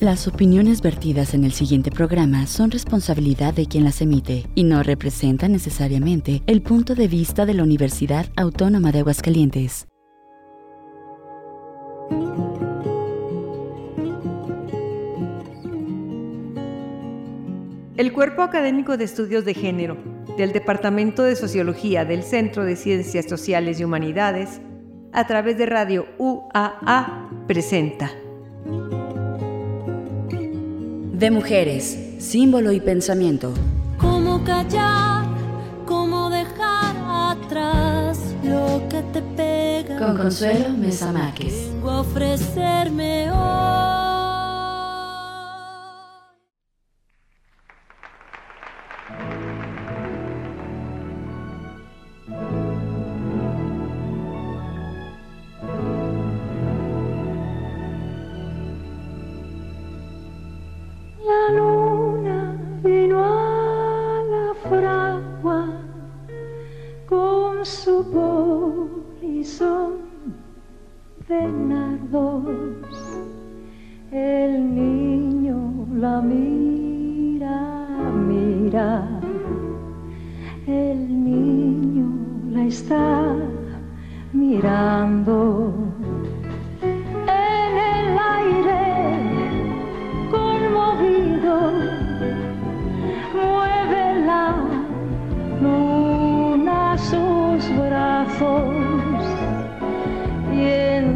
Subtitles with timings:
[0.00, 4.84] Las opiniones vertidas en el siguiente programa son responsabilidad de quien las emite y no
[4.84, 9.88] representan necesariamente el punto de vista de la Universidad Autónoma de Aguascalientes.
[17.96, 19.96] El Cuerpo Académico de Estudios de Género
[20.36, 24.60] del Departamento de Sociología del Centro de Ciencias Sociales y Humanidades,
[25.12, 28.12] a través de Radio UAA, presenta
[31.18, 33.52] De mujeres, símbolo y pensamiento.
[33.98, 35.26] ¿Cómo callar?
[35.84, 36.94] ¿Cómo dejar
[37.34, 39.98] atrás lo que te pega?
[39.98, 41.72] Con Consuelo Mesa Márquez.
[41.82, 44.17] Ofrecerme hoy.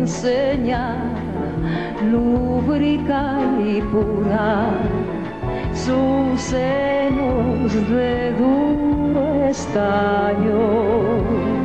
[0.03, 0.97] Enseña
[2.11, 4.70] lúbrica y pura
[5.72, 11.62] sus senos de duro estaño.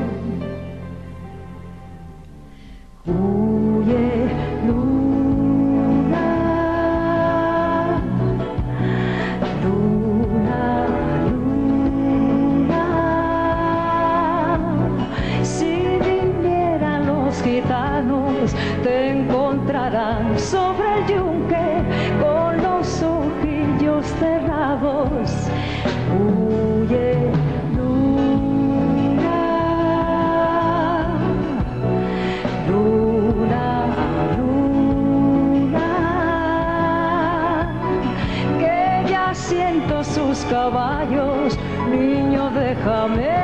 [42.88, 43.37] come in.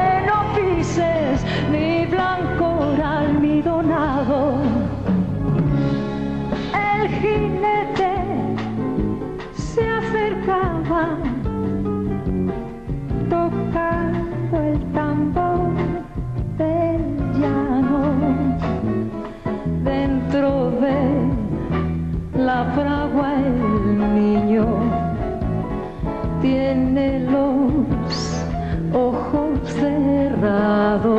[30.94, 31.10] Por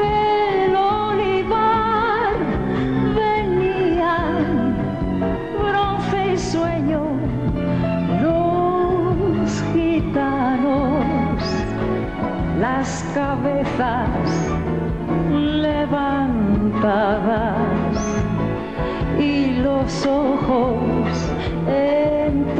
[0.00, 2.36] el olivar
[3.16, 4.76] venían
[5.58, 7.02] bronce y sueño
[8.22, 11.42] los gitanos,
[12.60, 14.08] las cabezas
[15.32, 16.06] levantadas
[19.18, 21.32] y los ojos
[21.66, 22.54] entornados.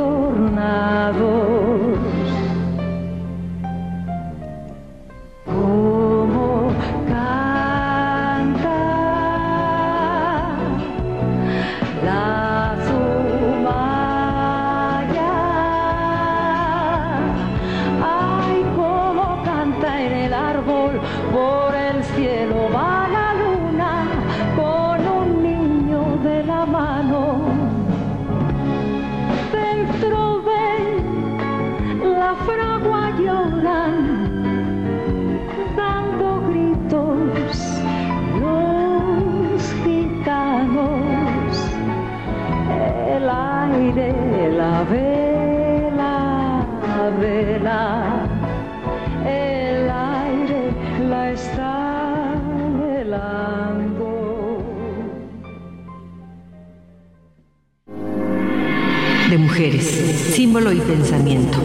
[60.34, 61.58] Símbolo y pensamiento.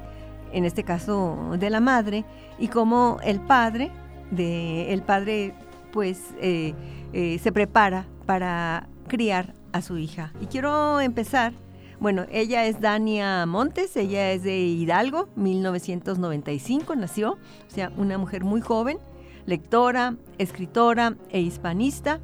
[0.52, 2.26] en este caso de la madre,
[2.58, 3.90] y como el padre,
[4.30, 5.54] de, el padre
[5.94, 6.74] pues eh,
[7.12, 10.32] eh, se prepara para criar a su hija.
[10.40, 11.52] Y quiero empezar,
[12.00, 18.42] bueno, ella es Dania Montes, ella es de Hidalgo, 1995 nació, o sea, una mujer
[18.42, 18.98] muy joven,
[19.46, 22.18] lectora, escritora e hispanista.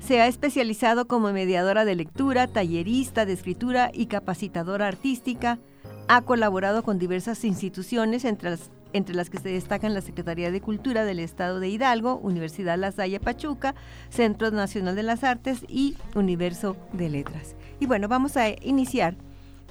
[0.00, 5.60] Se ha especializado como mediadora de lectura, tallerista de escritura y capacitadora artística.
[6.08, 10.60] Ha colaborado con diversas instituciones, entre las entre las que se destacan la Secretaría de
[10.60, 13.74] Cultura del Estado de Hidalgo, Universidad La Salle Pachuca,
[14.08, 17.54] Centro Nacional de las Artes y Universo de Letras.
[17.80, 19.16] Y bueno, vamos a iniciar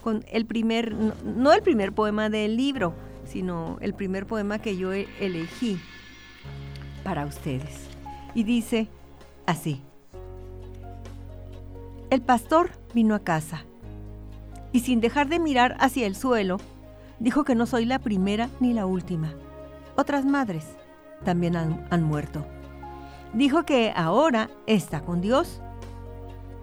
[0.02, 2.94] con el primer, no, el primer poema del libro,
[3.26, 5.80] sino el primer poema que yo elegí
[7.04, 7.88] para ustedes.
[8.34, 8.88] Y dice
[9.46, 9.82] así.
[12.10, 13.66] El pastor vino a casa
[14.72, 16.58] y sin dejar de mirar hacia el suelo,
[17.20, 19.34] dijo que no soy la primera ni la última.
[19.96, 20.66] Otras madres
[21.24, 22.46] también han, muerto.
[23.34, 25.62] Dijo que ahora está con Dios.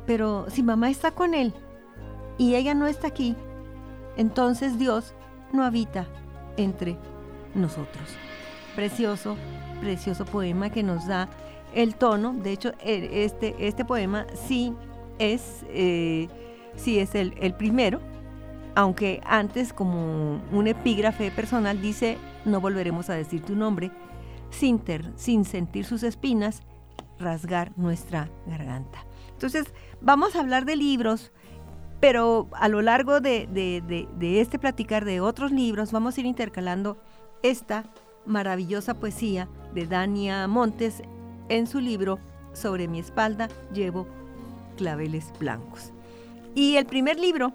[0.06, 1.54] Pero si mamá está con él
[2.36, 3.34] y ella no está aquí,
[4.16, 5.14] entonces Dios
[5.52, 6.06] no habita
[6.56, 6.98] entre
[7.54, 8.04] nosotros.
[8.76, 9.36] Precioso,
[9.80, 11.30] precioso poema que nos da
[11.74, 12.34] el tono.
[12.34, 14.74] De hecho, e, este, este poema sí
[15.18, 16.28] es, eh,
[16.76, 18.00] sí es el, el primero
[18.74, 23.90] aunque antes como un epígrafe personal dice, no volveremos a decir tu nombre,
[24.50, 24.82] sin,
[25.16, 26.62] sin sentir sus espinas,
[27.18, 29.04] rasgar nuestra garganta.
[29.30, 29.66] Entonces,
[30.00, 31.32] vamos a hablar de libros,
[32.00, 36.98] pero a lo largo de, de, este platicar de otros libros, vamos a ir intercalando
[37.42, 37.84] esta
[38.26, 41.02] maravillosa poesía de Dania Montes
[41.48, 42.18] en su libro
[42.52, 44.06] Sobre mi espalda llevo
[44.76, 45.92] claveles blancos.
[46.54, 47.52] Y el primer libro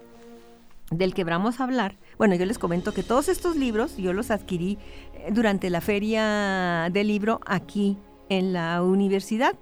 [0.91, 4.31] del que vamos a hablar, bueno, yo les comento que todos estos libros yo los
[4.31, 4.77] adquirí
[5.13, 7.97] eh, durante la feria del libro aquí
[8.29, 9.55] en la universidad.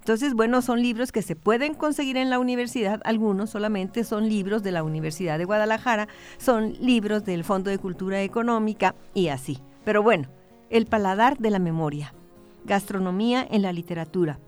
[0.00, 4.62] Entonces, bueno, son libros que se pueden conseguir en la universidad, algunos solamente son libros
[4.62, 9.60] de la Universidad de Guadalajara, son libros del Fondo de Cultura Económica y así.
[9.84, 10.28] Pero bueno,
[10.70, 12.14] El paladar de la memoria,
[12.64, 14.40] gastronomía en la literatura,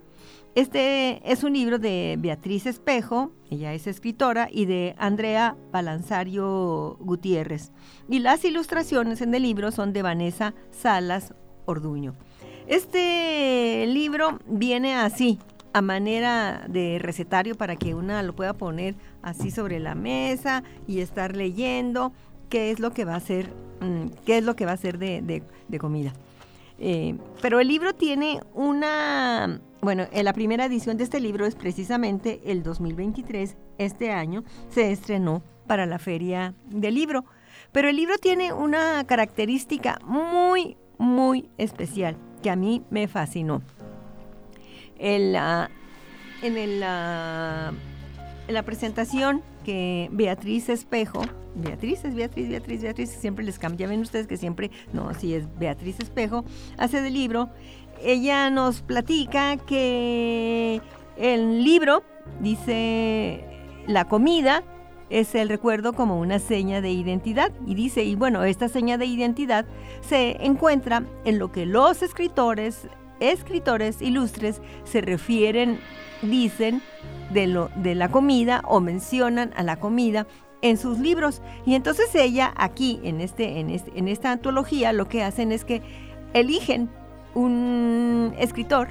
[0.57, 7.73] este es un libro de Beatriz Espejo, ella es escritora, y de Andrea Balanzario Gutiérrez.
[8.09, 11.35] Y las ilustraciones en el libro son de Vanessa Salas
[11.67, 12.15] Orduño.
[12.67, 15.39] Este libro viene así,
[15.75, 21.01] a manera de recetario para que una lo pueda poner así sobre la mesa y
[21.01, 22.15] estar leyendo
[22.49, 23.51] qué es lo que va a ser,
[23.83, 25.43] mm, qué es lo que va a de,
[25.79, 26.15] comida.
[26.79, 32.41] Eh, pero el libro tiene una bueno, la primera edición de este libro es precisamente
[32.45, 37.25] el 2023, este año, se estrenó para la feria del libro.
[37.73, 43.63] Pero el libro tiene una característica muy, muy especial que a mí me fascinó.
[44.99, 45.71] En la,
[46.43, 51.23] en, en la presentación que Beatriz Espejo,
[51.57, 55.47] Beatriz es Beatriz, Beatriz, Beatriz, siempre les cambia, ven ustedes que siempre, no, si es
[55.59, 56.45] Beatriz Espejo,
[56.77, 57.49] hace del libro,
[58.03, 60.81] ella nos platica que
[61.17, 62.03] el libro
[62.41, 63.45] dice
[63.87, 64.63] la comida
[65.11, 67.53] es el recuerdo como una seña de identidad.
[67.67, 69.67] Y dice, y bueno, esta seña de identidad
[70.01, 72.89] se encuentra en lo que los escritores,
[73.21, 75.79] escritores ilustres se refieren,
[76.23, 76.83] dicen
[77.33, 80.27] de, lo, de la comida o mencionan a la comida
[80.63, 81.41] en sus libros.
[81.65, 85.65] Y entonces ella aquí, en, este, en, este, en esta antología, lo que hacen es
[85.65, 85.83] que
[86.35, 86.91] eligen
[87.35, 88.89] un escritor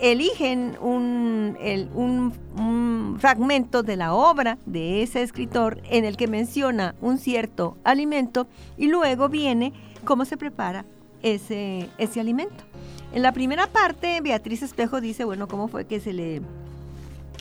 [0.00, 1.56] eligen un,
[1.94, 8.48] un, fragmento de la obra de ese escritor en el que menciona un cierto alimento
[8.76, 9.72] y luego viene
[10.04, 10.84] cómo se prepara
[11.22, 12.64] ese, ese alimento.
[13.12, 16.42] En la primera parte, Beatriz Espejo dice, bueno, cómo fue que se le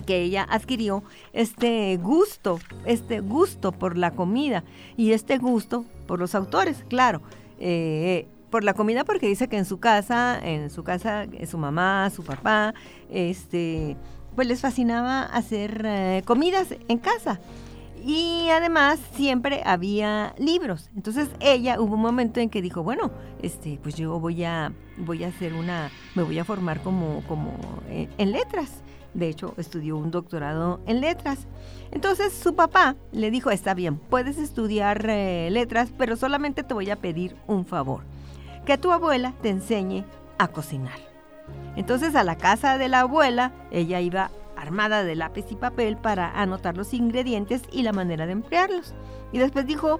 [0.06, 4.64] que ella adquirió este gusto, este gusto por la comida
[4.98, 7.22] y este gusto por los autores, claro.
[7.60, 11.58] Eh, por la comida porque dice que en su casa, en su casa, eh, su
[11.58, 12.76] mamá, su papá,
[13.10, 13.98] este,
[14.36, 17.40] pues les fascinaba hacer eh, comidas en casa.
[18.04, 20.90] Y además siempre había libros.
[20.96, 25.24] Entonces ella hubo un momento en que dijo, bueno, este, pues yo voy a, voy
[25.24, 27.54] a hacer una, me voy a formar como, como
[27.90, 28.84] eh, en letras.
[29.14, 31.48] De hecho, estudió un doctorado en letras.
[31.92, 36.96] Entonces su papá le dijo, está bien, puedes estudiar letras, pero solamente te voy a
[36.96, 38.04] pedir un favor
[38.66, 40.06] que tu abuela te enseñe
[40.38, 41.00] a cocinar.
[41.76, 46.30] Entonces a la casa de la abuela ella iba armada de lápiz y papel para
[46.40, 48.94] anotar los ingredientes y la manera de emplearlos.
[49.32, 50.00] Y después dijo,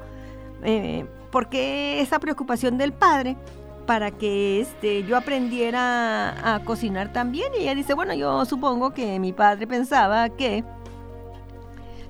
[0.64, 3.38] eh, ¿por qué esa preocupación del padre?
[3.86, 7.52] para que este, yo aprendiera a cocinar también.
[7.54, 10.64] Y ella dice, bueno, yo supongo que mi padre pensaba que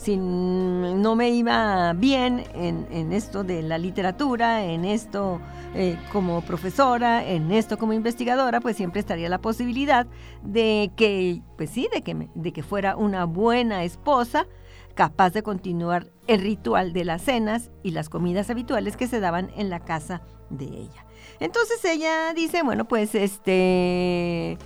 [0.01, 5.39] si no me iba bien en, esto de la literatura, en esto
[5.75, 10.07] eh, como profesora, en esto como investigadora, pues siempre estaría la posibilidad
[10.41, 14.47] de que, pues sí, de que, de que fuera una buena esposa
[14.95, 19.51] capaz de continuar el ritual de las cenas y las comidas habituales que se daban
[19.55, 21.05] en la casa de ella.
[21.39, 24.57] Entonces ella dice, bueno, pues este,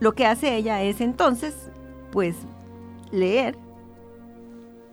[0.00, 1.70] lo que hace ella es entonces,
[2.10, 2.34] pues
[3.14, 3.56] leer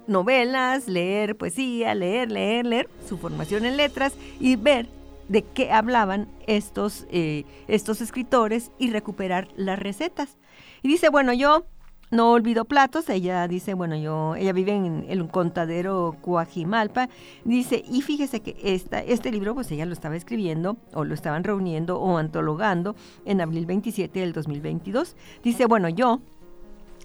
[0.07, 4.87] novelas, leer poesía, leer, leer, leer, su formación en letras y ver
[5.27, 10.37] de qué hablaban estos, eh, estos escritores y recuperar las recetas.
[10.81, 11.65] Y dice, bueno, yo
[12.09, 17.07] no olvido platos, ella dice, bueno, yo, ella vive en, el contadero Cuajimalpa,
[17.45, 21.45] dice, y fíjese que esta, este libro, pues ella lo estaba escribiendo, o lo estaban
[21.45, 25.15] reuniendo, o antologando en abril 27 del 2022.
[25.41, 26.19] Dice, bueno, yo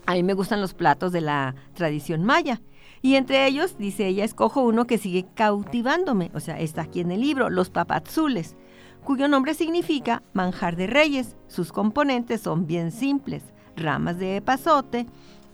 [0.06, 2.62] a mí me gustan los platos de la tradición maya.
[3.02, 7.10] Y entre ellos, dice ella, escojo uno que sigue cautivándome, o sea, está aquí en
[7.10, 8.56] el libro, los papatzules,
[9.04, 11.36] cuyo nombre significa manjar de reyes.
[11.46, 13.42] Sus componentes son bien simples,
[13.76, 15.06] ramas de epazote,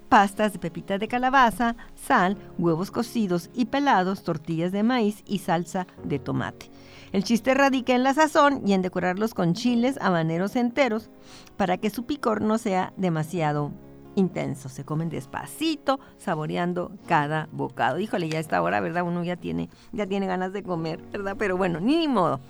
[0.09, 5.87] pastas de pepitas de calabaza, sal, huevos cocidos y pelados, tortillas de maíz y salsa
[6.05, 6.71] de tomate.
[7.13, 11.11] El chiste radica en la sazón y en decorarlos con chiles habaneros enteros
[11.57, 13.73] para que su picor no sea demasiado
[14.15, 14.69] intenso.
[14.69, 17.99] Se comen despacito, saboreando cada bocado.
[17.99, 19.05] Híjole, ya a esta hora, ¿verdad?
[19.05, 21.37] Uno ya tiene, ya tiene ganas de comer, ¿verdad?
[21.39, 22.41] Pero bueno, ni modo.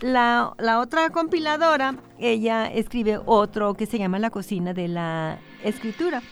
[0.00, 6.22] La, la, otra compiladora, ella escribe otro que se llama La cocina de la escritura.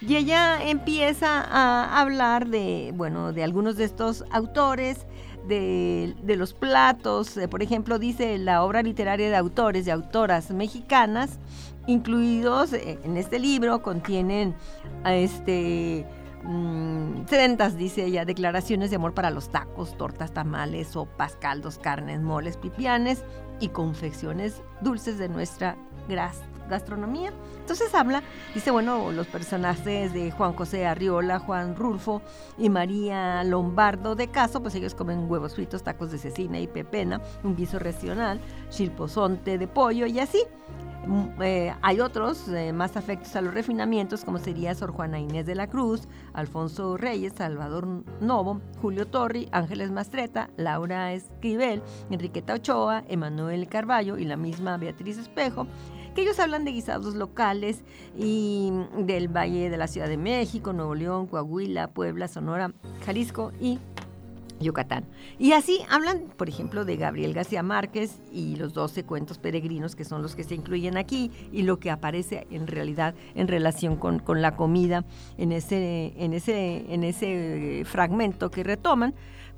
[0.00, 5.06] Y ella empieza a hablar de, bueno, de algunos de estos autores,
[5.46, 7.38] de, los platos.
[7.50, 11.38] Por ejemplo, dice la obra literaria de autores, de autoras mexicanas,
[11.86, 14.54] incluidos en este libro contienen
[15.04, 16.06] este
[16.44, 17.24] mmm,
[17.76, 23.24] dice ella, declaraciones de amor para los tacos, tortas, tamales, sopas, caldos, carnes, moles, pipianes
[23.60, 25.76] y confecciones dulces de nuestra
[26.68, 27.32] gastronomía.
[27.60, 28.22] Entonces habla,
[28.54, 32.22] dice, bueno, los personajes de Juan José Arriola, Juan Rulfo
[32.58, 37.20] y María Lombardo de Caso, pues ellos comen huevos fritos, tacos de cecina y pepena,
[37.42, 38.40] un guiso regional,
[38.70, 40.44] chilpozonte de pollo y así.
[41.06, 45.46] Mm, eh, hay otros eh, más afectos a los refinamientos, como sería Sor Juana Inés
[45.46, 53.02] de la Cruz, Alfonso Reyes, Salvador Novo, Julio Torri, Ángeles Mastreta, Laura Esquivel, Enriqueta Ochoa,
[53.08, 55.66] Emanuel Carballo y la misma Beatriz Espejo,
[56.14, 57.82] que ellos hablan de guisados locales
[58.16, 62.72] y del Valle de la Ciudad de México, Nuevo León, Coahuila, Puebla, Sonora,
[63.04, 63.78] Jalisco y
[64.62, 65.04] Yucatán.
[65.38, 70.04] Y así hablan, por ejemplo, de Gabriel García Márquez y los 12 cuentos peregrinos, que
[70.04, 74.22] son los que se incluyen aquí, y lo que aparece en realidad en relación con,
[74.40, 75.04] la comida
[75.36, 79.14] en ese, en, ese, en ese fragmento que retoman.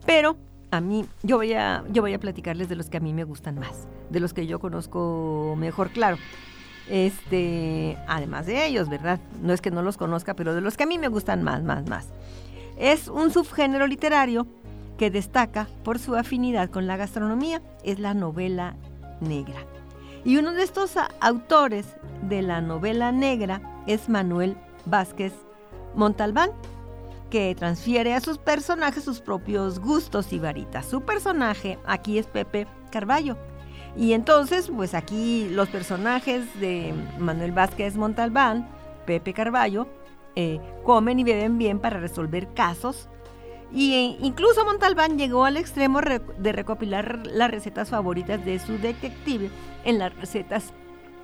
[0.06, 0.36] Pero
[0.76, 3.24] a mí, yo voy a, yo voy a platicarles de los que a mí me
[3.24, 6.16] gustan más, de los que yo conozco mejor, claro.
[6.88, 9.20] Este, además de ellos, ¿verdad?
[9.40, 11.62] No es que no los conozca, pero de los que a mí me gustan más,
[11.62, 12.08] más, más.
[12.76, 14.46] Es un subgénero literario
[14.98, 18.76] que destaca por su afinidad con la gastronomía, es la novela
[19.20, 19.60] negra.
[20.24, 21.86] Y uno de estos autores
[22.22, 25.32] de la novela negra es Manuel Vázquez
[25.94, 26.50] Montalbán,
[27.34, 30.86] que transfiere a sus personajes sus propios gustos y varitas.
[30.86, 33.36] Su personaje aquí es Pepe Carballo.
[33.96, 38.68] Y entonces, pues aquí los personajes de Manuel Vázquez Montalbán,
[39.04, 39.88] Pepe Carballo,
[40.36, 43.08] eh, comen y beben bien para resolver casos.
[43.72, 46.02] Y e incluso Montalbán llegó al extremo
[46.38, 49.50] de recopilar las recetas favoritas de su detective
[49.84, 50.72] en las recetas,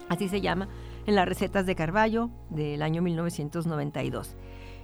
[0.09, 0.67] así se llama,
[1.07, 4.35] en las recetas de Carballo del año 1992.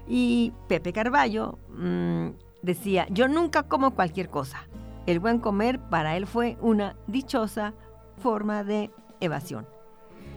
[0.08, 2.28] Y Pepe Carballo mm,
[2.62, 4.68] decía, yo nunca como cualquier cosa.
[5.06, 7.74] El buen comer para él fue una dichosa
[8.18, 9.66] forma de evasión.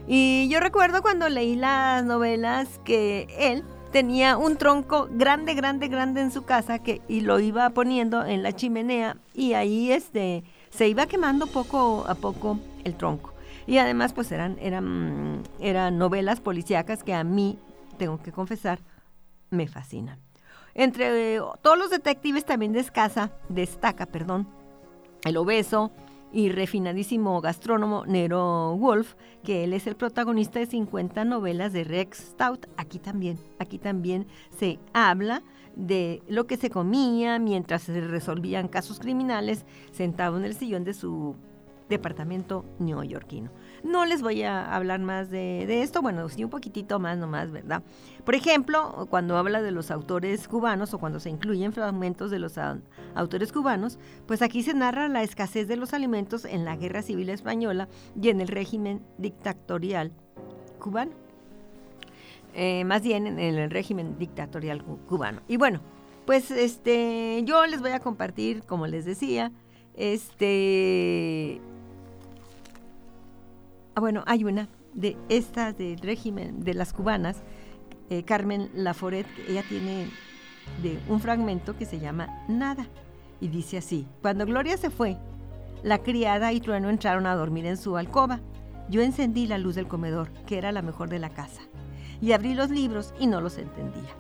[0.07, 6.21] Y yo recuerdo cuando leí las novelas que él tenía un tronco grande, grande, grande
[6.21, 10.87] en su casa que, y lo iba poniendo en la chimenea y ahí este, se
[10.87, 13.33] iba quemando poco a poco el tronco.
[13.67, 17.57] Y además pues eran, eran, eran novelas policíacas que a mí,
[17.97, 18.79] tengo que confesar,
[19.49, 20.19] me fascinan.
[20.73, 24.47] Entre eh, todos los detectives también descasa, destaca perdón,
[25.23, 25.91] el obeso,
[26.31, 32.19] y refinadísimo gastrónomo Nero Wolf, que él es el protagonista de 50 novelas de Rex
[32.19, 32.67] Stout.
[32.77, 34.27] Aquí también, aquí también
[34.57, 35.41] se habla
[35.75, 40.93] de lo que se comía mientras se resolvían casos criminales sentado en el sillón de
[40.93, 41.35] su
[41.89, 43.51] departamento neoyorquino.
[43.83, 47.83] No les voy a hablar más de, esto, bueno, sí un poquitito más nomás, ¿verdad?
[48.25, 52.55] Por ejemplo, cuando habla de los autores cubanos o cuando se incluyen fragmentos de los
[53.15, 57.29] autores cubanos, pues aquí se narra la escasez de los alimentos en la Guerra Civil
[57.29, 57.87] Española
[58.21, 60.11] y en el régimen dictatorial
[60.79, 61.11] cubano.
[62.55, 65.41] Eh, más bien en el régimen dictatorial cubano.
[65.47, 65.81] Y bueno,
[66.25, 69.51] pues este, yo les voy a compartir, como les decía,
[69.95, 71.61] este
[73.99, 77.43] Ah, bueno, hay una de estas del régimen de las cubanas,
[78.09, 80.09] eh, Carmen Laforet, ella tiene
[80.81, 82.87] de un fragmento que se llama Nada.
[83.41, 85.17] Y dice así, cuando Gloria se fue,
[85.83, 88.39] la criada y Trueno entraron a dormir en su alcoba.
[88.87, 91.63] Yo encendí la luz del comedor, que era la mejor de la casa,
[92.21, 94.15] y abrí los libros y no los entendía.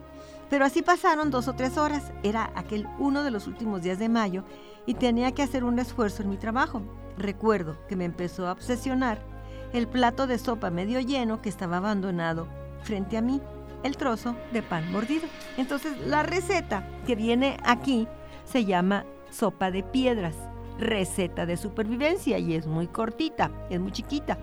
[0.49, 2.11] Pero así pasaron dos o tres horas.
[2.21, 4.43] Era aquel uno de los últimos días de mayo
[4.85, 6.81] y tenía que hacer un esfuerzo en mi trabajo.
[7.17, 9.28] Recuerdo que me empezó a obsesionar
[9.73, 12.47] el plato de sopa medio lleno que estaba abandonado
[12.83, 13.41] frente a mí,
[13.83, 15.27] el trozo de pan mordido.
[15.57, 18.07] Entonces la receta que viene aquí
[18.45, 20.35] se llama sopa de piedras,
[20.79, 24.37] receta de supervivencia y es muy cortita, es muy chiquita.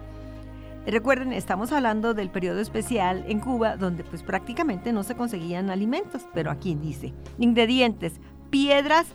[0.86, 6.22] Recuerden, estamos hablando del periodo especial en Cuba donde pues prácticamente no se conseguían alimentos,
[6.32, 9.08] pero aquí dice, ingredientes, piedras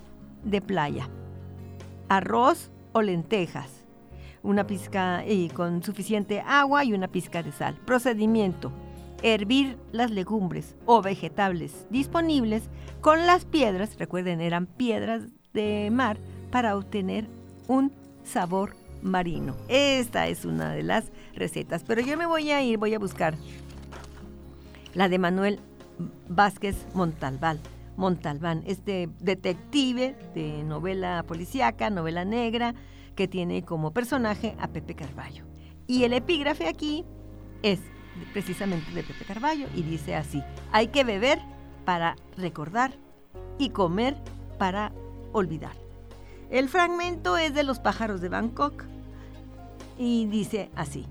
[0.43, 1.08] de playa,
[2.10, 3.81] arroz o lentejas,
[4.43, 7.75] una pizca y con suficiente agua y una pizca de sal.
[7.86, 8.71] Procedimiento.
[9.23, 12.63] Hervir las legumbres o vegetables disponibles
[13.01, 15.23] con las piedras, recuerden eran piedras
[15.54, 16.17] de mar,
[16.51, 17.27] para obtener
[17.67, 17.91] un
[18.23, 19.56] sabor marino.
[19.67, 23.36] Esta es una de las recetas, pero yo me voy a ir, voy a buscar
[24.93, 25.60] la de Manuel
[26.27, 27.60] Vázquez Montalbán.
[27.97, 32.73] Montalbán, este detective de novela policíaca, novela negra,
[33.15, 35.45] que tiene como personaje a Pepe Carballo.
[35.88, 37.06] Y el epígrafe aquí
[37.63, 37.80] es
[38.34, 41.39] precisamente de Pepe Carballo y dice así, hay que beber
[41.86, 42.93] para recordar
[43.58, 44.15] y comer
[44.58, 44.91] para
[45.34, 45.74] olvidar.
[46.50, 48.84] El fragmento es de Los pájaros de Bangkok
[49.97, 51.06] y dice así,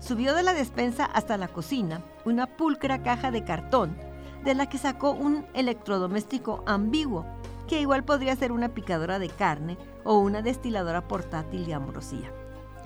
[0.00, 3.96] subió de la despensa hasta la cocina una pulcra caja de cartón
[4.44, 7.24] de la que sacó un electrodoméstico ambiguo,
[7.72, 12.30] que igual podría ser una picadora de carne o una destiladora portátil de ambrosía.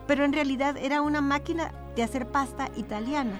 [0.07, 3.37] Pero en realidad era una máquina de hacer pasta italiana,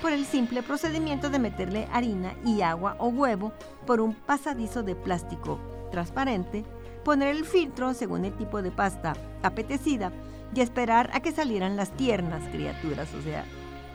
[0.00, 3.52] por el simple procedimiento de meterle harina y agua o huevo
[3.86, 6.64] por un pasadizo de plástico transparente,
[7.04, 10.12] poner el filtro según el tipo de pasta apetecida
[10.54, 13.44] y esperar a que salieran las tiernas criaturas, o sea,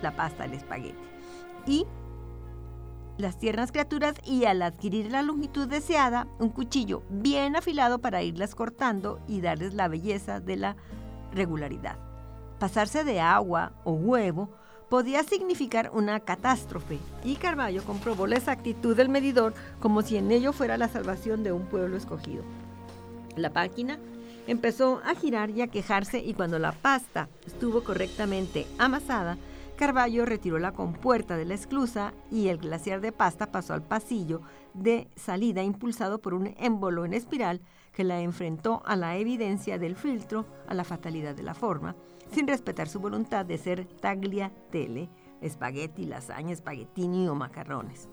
[0.04, 1.00] la pasta, el espagueti.
[1.66, 1.88] Y
[3.22, 8.56] las tiernas criaturas y al adquirir la longitud deseada, un cuchillo bien afilado para irlas
[8.56, 10.76] cortando y darles la belleza de la
[11.32, 11.98] regularidad.
[12.60, 14.50] Pasarse de agua o huevo
[14.90, 20.52] podía significar una catástrofe y Carballo comprobó la exactitud del medidor como si en ello
[20.52, 22.44] fuera la salvación de un pueblo escogido.
[23.38, 24.00] La máquina
[24.48, 29.38] empezó a girar y a quejarse y cuando la pasta estuvo correctamente amasada,
[29.82, 34.44] Carballo retiró la compuerta de la esclusa y el glaciar de pasta pasó al pasillo
[34.76, 39.96] de salida impulsado por un émbolo en espiral que la enfrentó a la evidencia del
[39.96, 41.96] filtro, a la fatalidad de la forma,
[42.32, 45.10] sin respetar su voluntad de ser tagliatelle,
[45.42, 48.08] espagueti, lasaña, espaguetini o macarrones.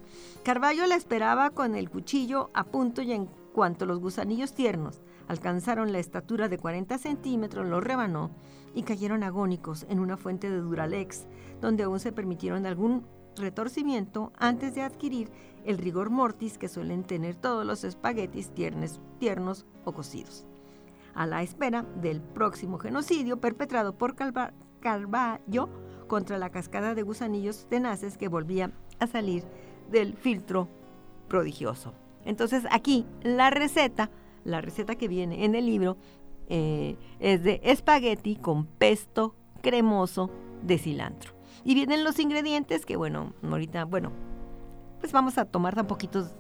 [0.45, 5.93] Carballo la esperaba con el cuchillo a punto y en cuanto los gusanillos tiernos alcanzaron
[5.93, 8.31] la estatura de 40 centímetros, los rebanó
[8.75, 11.27] y cayeron agónicos en una fuente de Duralex,
[11.61, 13.07] donde aún se permitieron algún
[13.37, 15.31] retorcimiento antes de adquirir
[15.65, 20.47] el rigor mortis que suelen tener todos los espaguetis tiernos, o cocidos.
[21.15, 24.15] A la espera del próximo genocidio perpetrado por
[24.81, 25.69] Carballo
[26.07, 29.45] contra la cascada de gusanillos tenaces que volvía a salir
[29.91, 30.69] del filtro
[31.29, 31.93] prodigioso.
[32.29, 34.11] Entonces aquí la receta,
[34.45, 35.97] la receta que viene en el libro
[36.49, 40.31] eh, es de espagueti con pesto cremoso
[40.63, 41.33] de cilantro.
[41.65, 44.13] Y vienen los ingredientes que, bueno, ahorita, bueno,
[45.01, 46.35] pues vamos a tomar tan poquitos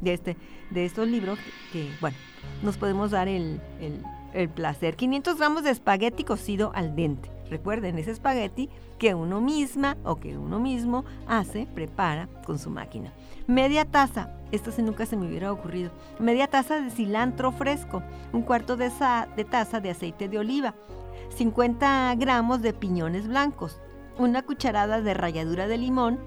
[0.00, 0.38] de, este,
[0.70, 1.38] de estos libros
[1.70, 2.16] que, bueno,
[2.62, 4.02] nos podemos dar el, el,
[4.32, 4.96] el placer.
[4.96, 7.30] 500 gramos de espagueti cocido al dente.
[7.50, 13.12] Recuerden, ese espagueti que uno misma o que uno mismo hace, prepara con su máquina.
[13.46, 18.42] Media taza, esto sí nunca se me hubiera ocurrido, media taza de cilantro fresco, un
[18.42, 18.90] cuarto de,
[19.36, 20.74] de taza de aceite de oliva,
[21.36, 23.80] 50 gramos de piñones blancos,
[24.18, 26.20] una cucharada de ralladura de limón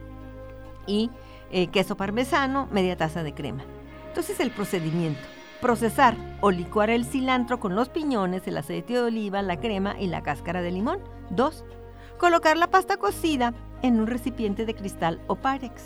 [0.88, 1.10] y
[1.52, 3.64] eh, queso parmesano, media taza de crema.
[4.08, 5.22] Entonces el procedimiento.
[5.62, 10.08] Procesar o licuar el cilantro con los piñones, el aceite de oliva, la crema y
[10.08, 11.00] la cáscara de limón.
[11.30, 11.66] 2.
[12.18, 15.84] Colocar la pasta cocida en un recipiente de cristal o parex.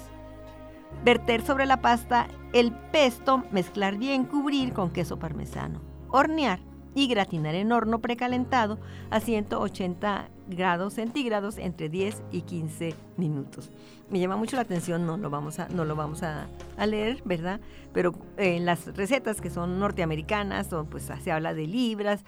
[1.04, 5.82] Verter sobre la pasta el pesto, mezclar bien, cubrir con queso parmesano.
[6.10, 6.60] Hornear
[6.98, 8.80] y gratinar en horno precalentado
[9.12, 13.70] a 180 grados centígrados entre 10 y 15 minutos.
[14.10, 16.48] Me llama mucho la atención, no lo vamos a, no lo vamos a,
[16.88, 17.60] leer, ¿verdad?
[17.94, 22.26] Pero en las recetas que son norteamericanas, pues se habla de libras,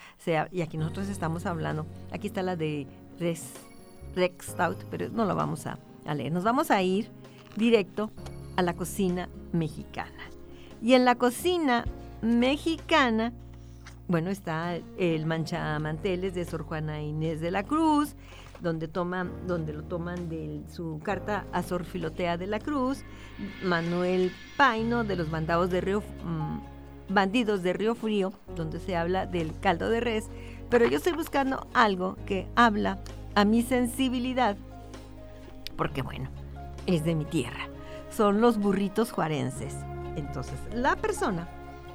[0.52, 2.86] y aquí nosotros estamos hablando, aquí está la de
[3.18, 5.80] Rex, Stout, pero no lo vamos a
[6.14, 6.32] leer.
[6.32, 7.10] Nos vamos a ir
[7.56, 8.12] directo
[8.56, 10.30] a la cocina mexicana.
[10.80, 11.86] Y en la cocina
[12.22, 13.34] mexicana,
[14.10, 18.16] bueno, está el manchamanteles de Sor Juana Inés de la Cruz,
[18.60, 23.04] donde, toman, donde lo toman de su carta a Sor Filotea de la Cruz,
[23.64, 29.58] Manuel Paino de los bandados de mm, bandidos de Río Frío, donde se habla del
[29.60, 30.28] caldo de res,
[30.72, 32.98] pero yo estoy buscando algo que habla
[33.36, 34.58] a mi sensibilidad,
[35.78, 36.30] porque bueno,
[36.88, 37.68] es de mi tierra.
[38.10, 39.76] Son los burritos juarenses.
[40.16, 41.48] Entonces, la persona,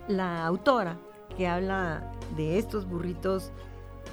[0.07, 0.97] la autora,
[1.37, 3.51] que habla de estos burritos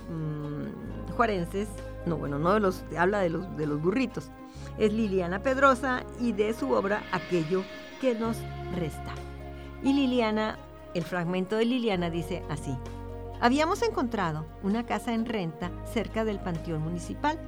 [0.09, 1.67] mm, juarenses,
[2.05, 4.29] no, bueno, no de los, habla de los, de los burritos,
[4.77, 7.63] es Liliana Pedrosa y de su obra Aquello
[7.99, 8.37] que nos
[8.75, 9.13] resta.
[9.83, 10.57] Y Liliana,
[10.93, 12.75] el fragmento de Liliana dice así,
[13.39, 17.39] habíamos encontrado una casa en renta cerca del Panteón Municipal.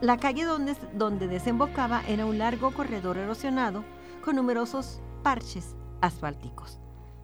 [0.00, 3.84] La calle donde, donde desembocaba era un largo corredor erosionado
[4.24, 6.78] con numerosos parches asfálticos.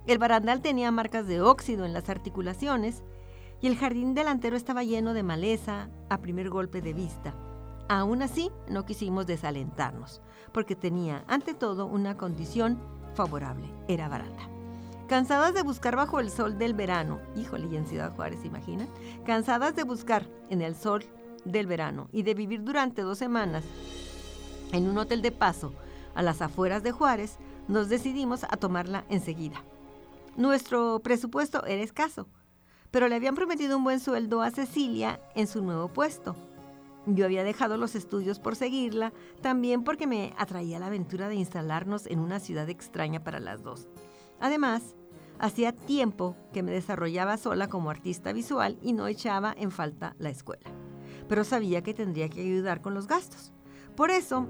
[0.07, 3.03] El barandal tenía marcas de óxido en las articulaciones
[3.61, 7.35] y el jardín delantero estaba lleno de maleza a primer golpe de vista.
[7.89, 10.21] Aún así, no quisimos desalentarnos,
[10.53, 12.79] porque tenía, ante todo, una condición
[13.15, 14.49] favorable, era barata.
[15.09, 18.89] Cansadas de buscar bajo el sol del verano, híjole, y en Ciudad Juárez, imaginan?
[19.25, 21.05] Cansadas de buscar en el sol
[21.45, 23.65] del verano y de vivir durante dos semanas
[24.73, 25.73] en un hotel de paso
[26.15, 29.63] a las afueras de Juárez, nos decidimos a tomarla enseguida.
[30.37, 32.29] Nuestro presupuesto era escaso,
[32.91, 36.37] pero le habían prometido un buen sueldo a Cecilia en su nuevo puesto.
[37.07, 42.07] Yo había dejado los estudios por seguirla, también porque me atraía la aventura de instalarnos
[42.07, 43.89] en una ciudad extraña para las dos.
[44.39, 44.95] Además,
[45.39, 50.29] hacía tiempo que me desarrollaba sola como artista visual y no echaba en falta la
[50.29, 50.71] escuela,
[51.31, 53.55] pero sabía que tendría que ayudar con los gastos.
[53.97, 54.47] Por eso,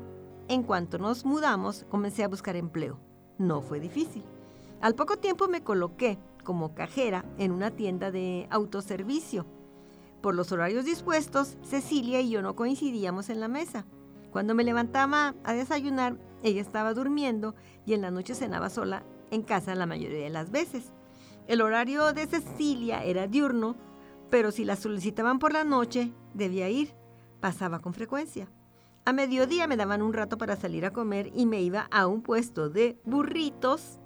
[0.49, 2.99] en cuanto nos mudamos, comencé a buscar empleo.
[3.38, 4.25] No fue difícil.
[4.80, 9.46] Al poco tiempo me coloqué como cajera en una tienda de autoservicio.
[10.20, 13.86] Por los horarios dispuestos, Cecilia y yo no coincidíamos en la mesa.
[14.30, 17.54] Cuando me levantaba a desayunar, ella estaba durmiendo
[17.86, 20.92] y en la noche cenaba sola en casa la mayoría de las veces.
[21.48, 23.76] El horario de Cecilia era diurno,
[24.30, 26.94] pero si la solicitaban por la noche, debía ir.
[27.40, 28.48] Pasaba con frecuencia.
[29.04, 32.22] A mediodía me daban un rato para salir a comer y me iba a un
[32.22, 34.00] puesto de burritos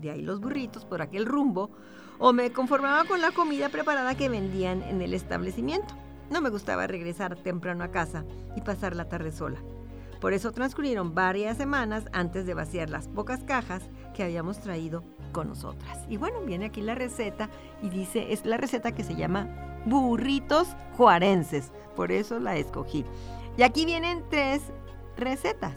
[0.00, 1.70] de ahí los burritos por aquel rumbo,
[2.18, 5.94] o me conformaba con la comida preparada que vendían en el establecimiento.
[6.30, 8.24] no me gustaba regresar temprano a casa
[8.56, 9.60] y pasar la tarde sola.
[10.20, 13.82] Por eso transcurrieron varias semanas antes de vaciar las pocas cajas
[14.14, 16.04] que habíamos traído con nosotras.
[16.08, 17.50] Y bueno, viene aquí la receta
[17.82, 19.46] y dice, es la receta que se llama
[19.84, 23.04] burritos juarenses, por eso la escogí.
[23.56, 24.62] Y aquí vienen tres
[25.16, 25.74] recetas.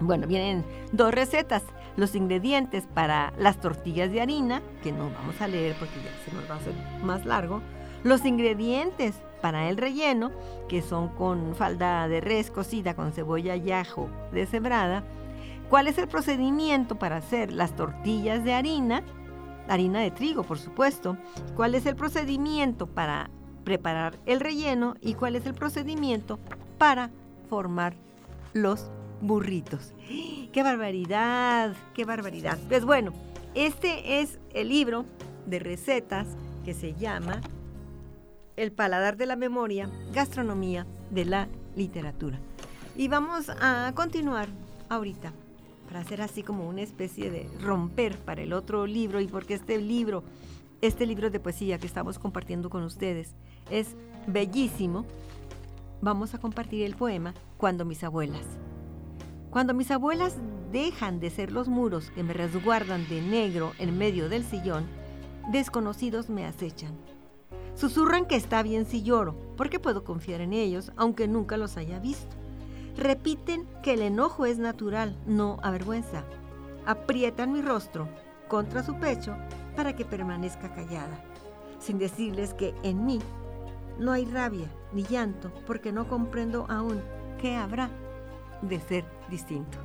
[0.00, 1.62] Bueno, vienen dos recetas.
[2.00, 6.34] Los ingredientes para las tortillas de harina, que no vamos a leer porque ya se
[6.34, 6.72] nos va a hacer
[7.04, 7.60] más largo.
[8.04, 10.30] Los ingredientes para el relleno,
[10.66, 15.04] que son con falda de res cocida con cebolla y ajo deshebrada.
[15.68, 19.02] ¿Cuál es el procedimiento para hacer las tortillas de harina?
[19.68, 21.18] Harina de trigo, por supuesto.
[21.54, 23.28] ¿Cuál es el procedimiento para
[23.62, 24.94] preparar el relleno?
[25.02, 26.38] ¿Y cuál es el procedimiento
[26.78, 27.10] para
[27.50, 27.92] formar
[28.54, 29.92] los burritos?
[30.52, 31.74] ¡Qué barbaridad!
[31.94, 32.58] ¡Qué barbaridad!
[32.68, 33.12] Pues bueno,
[33.54, 35.04] este es el libro
[35.46, 36.26] de recetas
[36.64, 37.40] que se llama
[38.56, 42.38] el paladar de la memoria, gastronomía de la literatura.
[42.96, 44.48] Y vamos a continuar
[44.88, 45.32] ahorita
[45.86, 49.78] para hacer así como una especie de romper para el otro libro y porque este
[49.78, 50.22] libro,
[50.80, 53.34] este libro de poesía que estamos compartiendo con ustedes
[53.70, 55.04] es bellísimo,
[56.00, 58.44] vamos a compartir el poema Cuando mis abuelas.
[59.50, 60.36] Cuando mis abuelas
[60.72, 64.86] dejan de ser los muros que me resguardan de negro en medio del sillón,
[65.50, 66.96] desconocidos me acechan
[67.80, 71.98] Susurran que está bien si lloro, porque puedo confiar en ellos, aunque nunca los haya
[71.98, 72.36] visto.
[72.96, 76.24] Repiten que el enojo es natural, no avergüenza.
[76.84, 78.06] Aprietan mi rostro
[78.48, 79.34] contra su pecho
[79.76, 81.24] para que permanezca callada,
[81.78, 83.20] sin decirles que en mí
[83.98, 87.00] no hay rabia ni llanto, porque no comprendo aún
[87.40, 87.88] qué habrá
[88.60, 89.78] de ser distinto.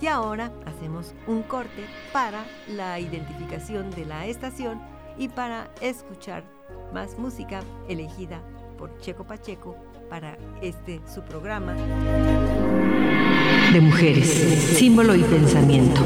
[0.00, 4.80] Y ahora hacemos un corte para la identificación de la estación
[5.18, 6.44] y para escuchar
[6.92, 8.42] más música elegida
[8.78, 9.76] por Checo Pacheco
[10.08, 11.74] para este su programa
[13.72, 14.28] de mujeres,
[14.78, 16.00] símbolo y pensamiento.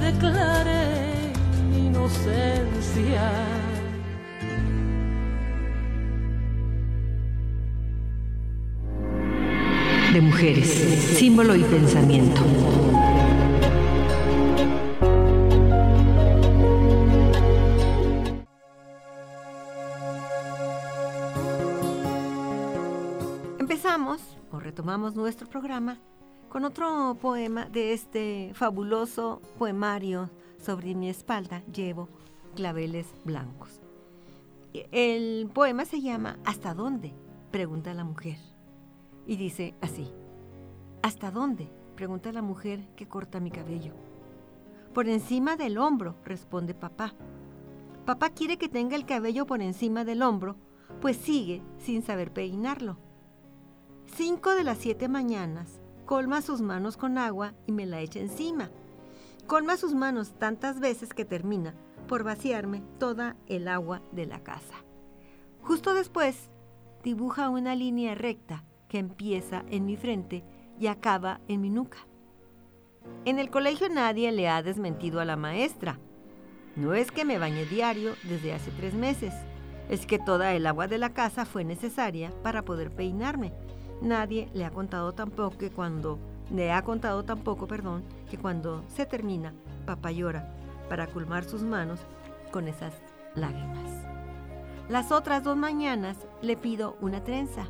[0.00, 1.32] Declare
[1.70, 3.30] mi inocencia.
[10.12, 10.68] De mujeres,
[11.18, 12.40] símbolo y pensamiento.
[23.58, 25.98] Empezamos o retomamos nuestro programa
[26.48, 32.08] con otro poema de este fabuloso poemario sobre mi espalda llevo
[32.54, 33.80] claveles blancos.
[34.72, 37.14] El poema se llama ¿Hasta dónde?
[37.50, 38.38] pregunta la mujer.
[39.26, 40.10] Y dice así,
[41.02, 41.70] ¿Hasta dónde?
[41.94, 43.92] pregunta la mujer que corta mi cabello.
[44.94, 47.14] Por encima del hombro, responde papá.
[48.04, 50.56] Papá quiere que tenga el cabello por encima del hombro,
[51.00, 52.98] pues sigue sin saber peinarlo.
[54.06, 58.70] Cinco de las siete mañanas, colma sus manos con agua y me la echa encima.
[59.46, 61.74] Colma sus manos tantas veces que termina
[62.06, 64.86] por vaciarme toda el agua de la casa.
[65.60, 66.48] Justo después,
[67.04, 70.44] dibuja una línea recta que empieza en mi frente
[70.80, 71.98] y acaba en mi nuca.
[73.26, 76.00] En el colegio nadie le ha desmentido a la maestra.
[76.74, 79.34] No es que me bañe diario desde hace tres meses,
[79.90, 83.52] es que toda el agua de la casa fue necesaria para poder peinarme.
[84.00, 86.18] Nadie le ha contado tampoco que cuando
[86.50, 89.52] le ha contado tampoco, perdón, que cuando se termina,
[89.84, 90.54] papá llora
[90.88, 92.00] para colmar sus manos
[92.50, 92.94] con esas
[93.34, 93.90] lágrimas.
[94.88, 97.66] Las otras dos mañanas le pido una trenza.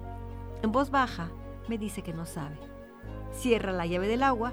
[0.62, 1.28] En voz baja
[1.66, 2.56] me dice que no sabe.
[3.32, 4.52] Cierra la llave del agua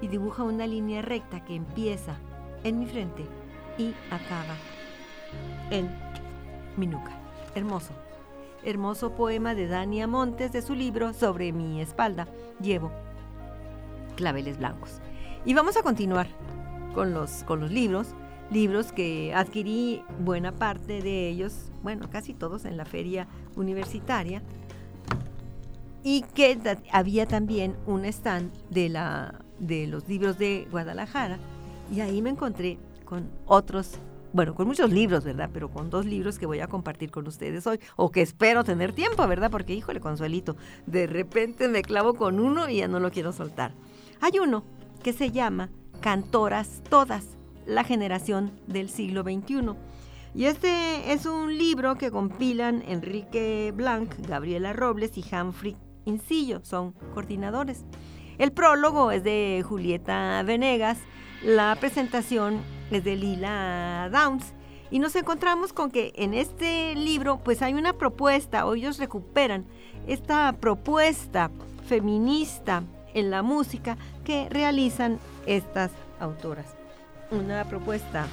[0.00, 2.16] y dibuja una línea recta que empieza
[2.64, 3.26] en mi frente
[3.76, 4.54] y acaba
[5.70, 5.90] en
[6.76, 7.12] mi nuca.
[7.54, 7.92] Hermoso.
[8.68, 12.28] Hermoso poema de Dania Montes de su libro Sobre mi espalda.
[12.60, 12.92] Llevo
[14.14, 15.00] claveles blancos.
[15.46, 16.26] Y vamos a continuar
[16.94, 18.08] con los, con los libros.
[18.50, 23.26] Libros que adquirí buena parte de ellos, bueno, casi todos en la feria
[23.56, 24.42] universitaria.
[26.02, 26.58] Y que
[26.92, 31.38] había también un stand de, la, de los libros de Guadalajara.
[31.90, 32.76] Y ahí me encontré
[33.06, 33.98] con otros
[34.38, 35.50] bueno, con muchos libros, ¿verdad?
[35.52, 38.92] Pero con dos libros que voy a compartir con ustedes hoy, o que espero tener
[38.92, 39.50] tiempo, ¿verdad?
[39.50, 43.72] Porque, híjole, Consuelito, de repente me clavo con uno y ya no lo quiero soltar.
[44.20, 44.62] Hay uno
[45.02, 45.70] que se llama
[46.00, 49.74] Cantoras Todas, la generación del siglo XXI.
[50.36, 56.92] Y este es un libro que compilan Enrique Blanc, Gabriela Robles y Humphrey Incillo, son
[57.12, 57.84] coordinadores.
[58.38, 60.98] El prólogo es de Julieta Venegas,
[61.42, 64.52] la presentación es de Lila Downs.
[64.90, 69.66] Y nos encontramos con que en este libro pues hay una propuesta, o ellos recuperan
[70.06, 71.50] esta propuesta
[71.86, 72.82] feminista
[73.14, 76.66] en la música que realizan estas autoras.
[77.30, 78.26] Una propuesta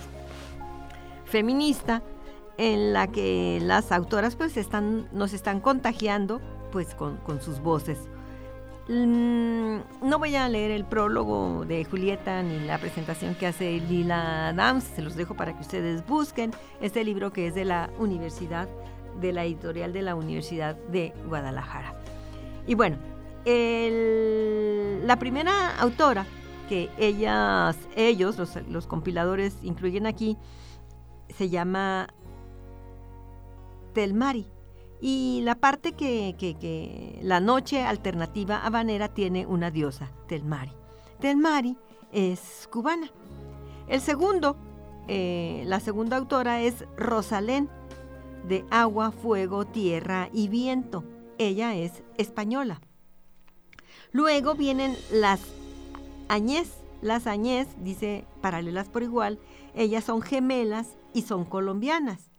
[1.25, 2.01] feminista
[2.57, 6.39] en la que las autoras pues están, nos están contagiando
[6.71, 7.97] pues con, con sus voces.
[8.87, 14.53] Mm, no voy a leer el prólogo de Julieta ni la presentación que hace Lila
[14.55, 18.69] Dams, se los dejo para que ustedes busquen este libro que es de la Universidad,
[19.19, 21.95] de la editorial de la Universidad de Guadalajara.
[22.67, 22.97] Y bueno,
[23.45, 26.27] la primera autora
[26.69, 30.37] que ellas, ellos, los, los compiladores, incluyen aquí,
[31.29, 32.07] se llama
[33.93, 34.47] Telmari.
[35.07, 40.71] Y la parte que, la noche alternativa habanera tiene una diosa, Telmari.
[41.19, 41.77] Telmari
[42.11, 43.11] es cubana.
[43.87, 44.57] El segundo,
[45.07, 47.69] eh, la segunda autora es Rosalén,
[48.47, 51.03] de Agua, Fuego, Tierra y Viento.
[51.37, 52.81] Ella es española.
[54.11, 55.39] Luego vienen las
[56.29, 56.83] Añez.
[57.03, 59.37] Las Añez, dice paralelas por igual,
[59.75, 62.31] ellas son gemelas y son colombianas.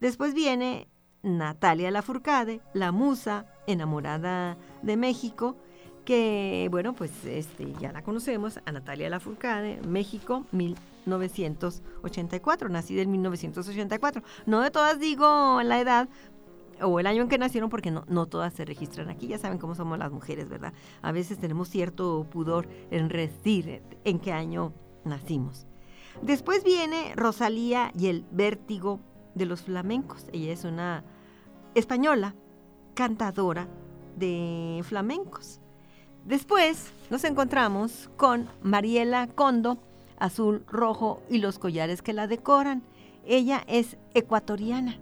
[0.00, 0.86] Después viene
[1.22, 5.56] Natalia Lafourcade, la musa enamorada de México,
[6.04, 14.22] que bueno, pues este, ya la conocemos, a Natalia Lafourcade, México, 1984, nacida en 1984.
[14.46, 16.08] No de todas digo la edad
[16.82, 19.58] o el año en que nacieron porque no, no todas se registran aquí, ya saben
[19.58, 20.72] cómo somos las mujeres, ¿verdad?
[21.02, 24.72] A veces tenemos cierto pudor en decir en qué año
[25.04, 25.66] nacimos.
[26.22, 29.00] Después viene Rosalía y el vértigo
[29.34, 30.26] de los flamencos.
[30.32, 31.04] Ella es una
[31.74, 32.34] española,
[32.94, 33.68] cantadora
[34.16, 35.60] de flamencos.
[36.24, 39.78] Después nos encontramos con Mariela Condo,
[40.18, 42.82] azul, rojo y los collares que la decoran.
[43.26, 44.98] Ella es ecuatoriana.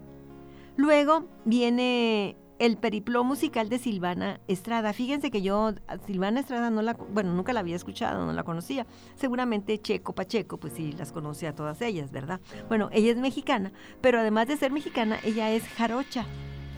[0.77, 4.91] Luego viene el periplo musical de Silvana Estrada.
[4.93, 5.73] Fíjense que yo
[6.05, 8.85] Silvana Estrada no la, bueno, nunca la había escuchado, no la conocía.
[9.15, 12.41] Seguramente Checo Pacheco, pues sí, las conoce a todas ellas, ¿verdad?
[12.67, 16.25] Bueno, ella es mexicana, pero además de ser mexicana, ella es jarocha.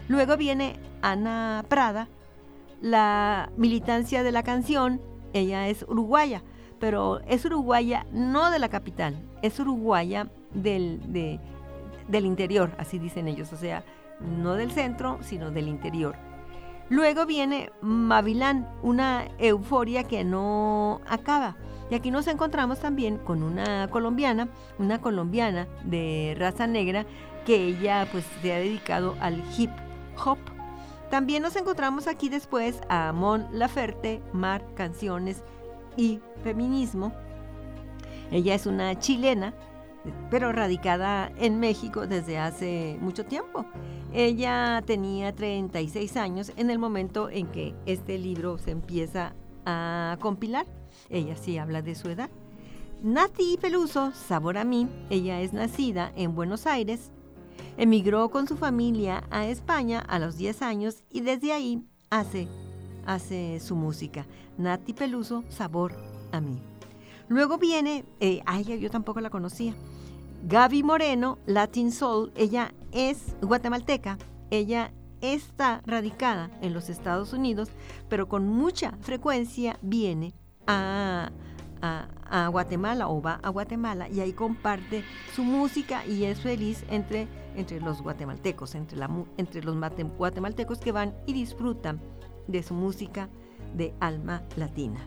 [0.07, 2.07] Luego viene Ana Prada,
[2.79, 5.01] la militancia de la canción,
[5.33, 6.43] ella es uruguaya,
[6.79, 11.39] pero es uruguaya no de la capital, es uruguaya del, de,
[12.07, 13.83] del interior, así dicen ellos, o sea,
[14.21, 16.15] no del centro, sino del interior.
[16.89, 21.55] Luego viene Mavilán, una euforia que no acaba.
[21.89, 27.05] Y aquí nos encontramos también con una colombiana, una colombiana de raza negra,
[27.45, 29.71] que ella pues se ha dedicado al hip
[30.25, 30.37] hop.
[31.09, 35.43] También nos encontramos aquí después a Mon Laferte, Mar, Canciones
[35.97, 37.13] y Feminismo.
[38.31, 39.53] Ella es una chilena
[40.29, 43.65] pero radicada en México desde hace mucho tiempo.
[44.13, 49.33] Ella tenía 36 años en el momento en que este libro se empieza
[49.65, 50.65] a compilar.
[51.09, 52.29] Ella sí habla de su edad.
[53.03, 57.11] Nati Peluso, Sabor a mí, ella es nacida en Buenos Aires,
[57.77, 62.47] emigró con su familia a España a los 10 años y desde ahí hace,
[63.07, 64.27] hace su música.
[64.57, 65.95] Nati Peluso, Sabor
[66.31, 66.70] a mí.
[67.31, 69.73] Luego viene, eh, ay, yo tampoco la conocía,
[70.49, 74.17] Gaby Moreno, Latin Soul, ella es guatemalteca,
[74.49, 77.69] ella está radicada en los Estados Unidos,
[78.09, 80.33] pero con mucha frecuencia viene
[80.67, 81.31] a,
[82.51, 87.79] Guatemala o va a Guatemala y ahí comparte su música y es feliz entre, entre
[87.79, 89.77] los guatemaltecos, entre, la, entre los
[90.17, 92.01] guatemaltecos que van y disfrutan
[92.47, 93.29] de su música
[93.73, 94.99] de alma latina.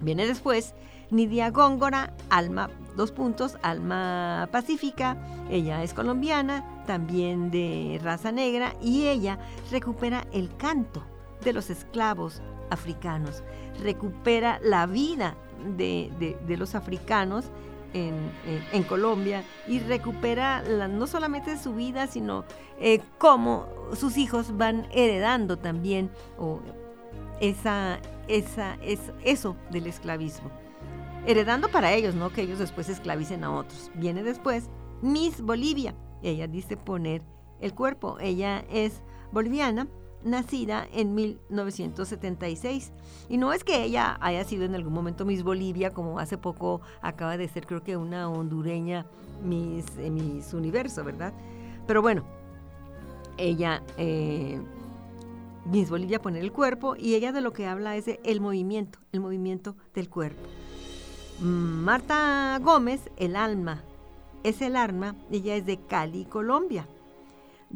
[0.00, 0.74] Viene después
[1.10, 5.16] Nidia Góngora, alma, dos puntos, alma pacífica.
[5.50, 9.38] Ella es colombiana, también de raza negra, y ella
[9.70, 11.02] recupera el canto
[11.44, 13.42] de los esclavos africanos,
[13.82, 15.34] recupera la vida
[15.76, 17.46] de, los africanos
[17.92, 22.44] en, Colombia y recupera no solamente su vida, sino
[22.78, 26.10] eh, cómo sus hijos van heredando también
[27.40, 28.76] esa, esa,
[29.24, 30.50] eso del esclavismo
[31.26, 33.90] heredando para ellos, no que ellos después esclavicen a otros.
[33.94, 34.68] Viene después
[35.02, 35.94] Miss Bolivia.
[36.22, 37.22] Ella dice poner
[37.60, 38.18] el cuerpo.
[38.20, 39.88] Ella es boliviana,
[40.24, 42.92] nacida en 1976.
[43.28, 46.80] Y no es que ella haya sido en algún momento Miss Bolivia, como hace poco
[47.02, 49.06] acaba de ser, creo que una hondureña
[49.42, 51.32] Miss, eh, Miss Universo, ¿verdad?
[51.86, 52.24] Pero bueno,
[53.36, 54.60] ella, eh,
[55.64, 59.20] Miss Bolivia pone el cuerpo y ella de lo que habla es el movimiento, el
[59.20, 60.42] movimiento del cuerpo.
[61.40, 63.84] Marta Gómez, el alma,
[64.42, 66.88] es el arma, ella es de Cali, Colombia.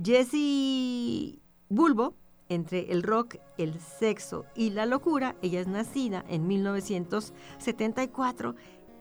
[0.02, 2.14] Jessie Bulbo,
[2.48, 8.54] entre el rock, el sexo y la locura, ella es nacida en 1974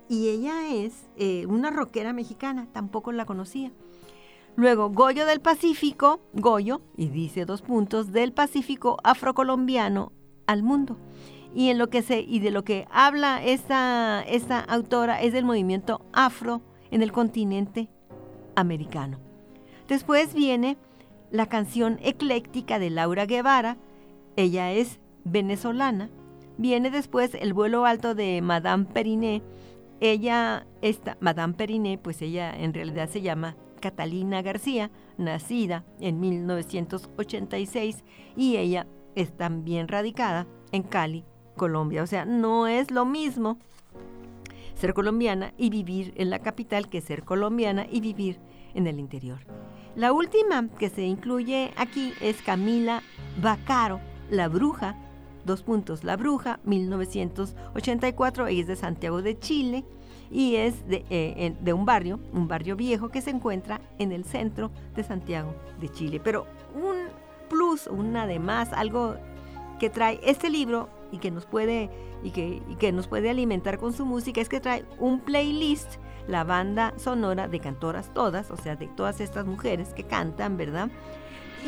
[0.08, 3.74] y ella es eh, una rockera mexicana, tampoco la conocía.
[4.56, 10.12] Luego, Goyo del Pacífico, Goyo, y dice dos puntos, del Pacífico afrocolombiano
[10.46, 10.98] al mundo
[11.56, 16.06] y en lo que y de lo que habla esta, esta autora es del movimiento
[16.12, 17.90] afro en el continente
[18.56, 19.20] americano.
[19.88, 20.78] Después viene
[21.32, 23.78] la canción ecléctica de Laura Guevara,
[24.36, 26.10] ella es venezolana.
[26.58, 29.42] Viene después el vuelo alto de Madame Periné.
[30.00, 38.06] Ella, esta, Madame Periné, pues ella en realidad se llama Catalina García, nacida en 1986
[38.38, 41.26] y ella es también radicada en Cali,
[41.58, 42.02] Colombia.
[42.02, 43.60] O sea, no es lo mismo
[44.76, 48.40] ser colombiana y vivir en la capital que ser colombiana y vivir
[48.74, 49.40] en el interior.
[49.98, 53.04] La última que se incluye aquí es Camila
[53.42, 54.96] Bacaro, la bruja,
[55.44, 59.84] dos puntos, la bruja, 1984, ella es de Santiago de Chile
[60.32, 64.24] y es de, eh, de, un barrio, un barrio viejo que se encuentra en el
[64.24, 66.20] centro de Santiago de Chile.
[66.24, 66.96] Pero un
[67.50, 69.16] plus, un además, algo
[69.80, 71.90] que trae este libro y que nos puede
[72.24, 75.96] y que nos puede alimentar con su música es que trae un playlist,
[76.28, 80.90] la banda sonora de cantoras todas, o sea, de todas estas mujeres que cantan, ¿verdad?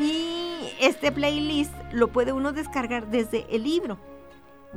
[0.00, 3.98] Y este playlist lo puede uno descargar desde el libro.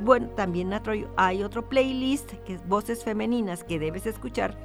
[0.02, 0.70] Bueno, también
[1.16, 4.56] hay otro playlist que es voces femeninas que debes escuchar,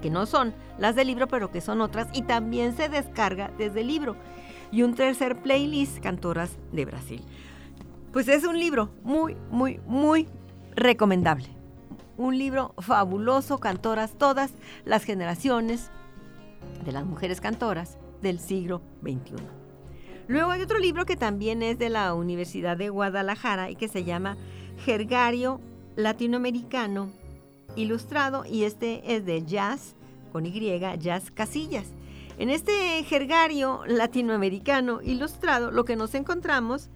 [0.00, 3.82] que no son las del libro, pero que son otras, y también se descarga desde
[3.82, 4.16] el libro.
[4.72, 7.22] Y un tercer playlist, cantoras de Brasil.
[8.12, 10.28] Pues es un libro muy, muy, muy
[10.74, 11.48] recomendable.
[12.16, 14.52] Un libro fabuloso, cantoras todas
[14.84, 15.90] las generaciones
[16.84, 19.57] de las mujeres cantoras del siglo XXI.
[20.28, 24.04] Luego hay otro libro que también es de la Universidad de Guadalajara y que se
[24.04, 24.36] llama
[24.84, 25.60] Jergario
[25.96, 27.10] Latinoamericano
[27.76, 29.94] Ilustrado y este es de Jazz
[30.32, 31.86] con Y, Jazz Casillas.
[32.38, 36.90] En este jergario latinoamericano ilustrado lo que nos encontramos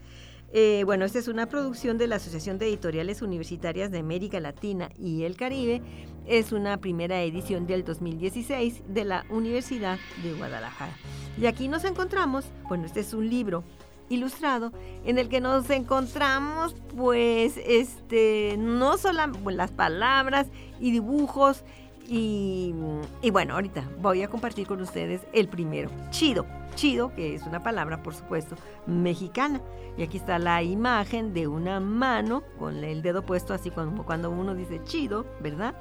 [0.55, 4.91] eh, bueno, esta es una producción de la Asociación de Editoriales Universitarias de América Latina
[4.99, 5.80] y el Caribe.
[6.27, 10.93] Es una primera edición del 2016 de la Universidad de Guadalajara.
[11.41, 13.64] Y aquí nos encontramos, bueno, este es un libro
[14.09, 14.73] ilustrado
[15.05, 20.49] en el que nos encontramos pues este no solo las palabras
[20.81, 21.62] y dibujos
[22.09, 22.75] y,
[23.23, 26.45] y bueno ahorita voy a compartir con ustedes el primero chido
[26.75, 28.57] chido, que es una palabra, por supuesto,
[28.87, 29.61] mexicana.
[29.97, 34.31] Y aquí está la imagen de una mano con el dedo puesto así como cuando
[34.31, 35.75] uno dice chido, ¿verdad?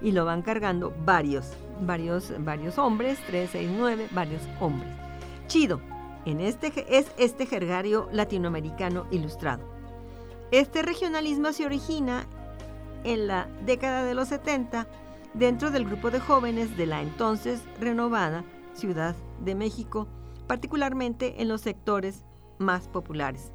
[0.00, 4.90] Y lo van cargando varios, varios, varios hombres, tres, seis, nueve, varios hombres.
[5.46, 5.80] Chido,
[6.24, 9.62] en este, es este jergario latinoamericano ilustrado.
[10.50, 12.26] Este regionalismo se origina
[13.04, 14.86] en la década de los 70
[15.34, 20.08] dentro del grupo de jóvenes de la entonces renovada Ciudad de México,
[20.46, 22.24] particularmente en los sectores
[22.58, 23.52] más populares.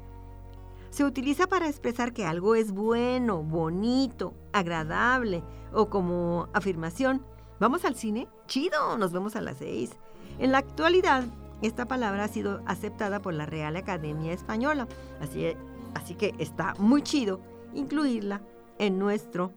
[0.90, 5.42] Se utiliza para expresar que algo es bueno, bonito, agradable
[5.72, 7.24] o como afirmación.
[7.58, 8.28] ¿Vamos al cine?
[8.46, 9.90] Chido, nos vemos a las seis.
[10.38, 11.24] En la actualidad,
[11.62, 14.88] esta palabra ha sido aceptada por la Real Academia Española,
[15.20, 15.46] así,
[15.94, 17.40] así que está muy chido
[17.74, 18.40] incluirla
[18.78, 19.52] en nuestro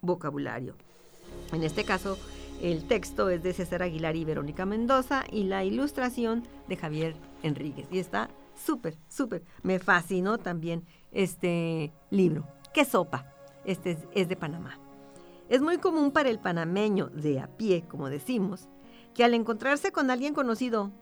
[0.00, 0.76] vocabulario.
[1.52, 2.16] En este caso,
[2.62, 7.86] el texto es de César Aguilar y Verónica Mendoza y la ilustración de Javier Enríquez.
[7.90, 9.42] Y está súper, súper.
[9.62, 12.46] Me fascinó también este libro.
[12.72, 13.26] ¿Qué sopa?
[13.64, 14.78] Este es, de Panamá.
[15.48, 18.68] Es muy común para el panameño de a pie, como decimos,
[19.14, 20.92] que al encontrarse con alguien conocido,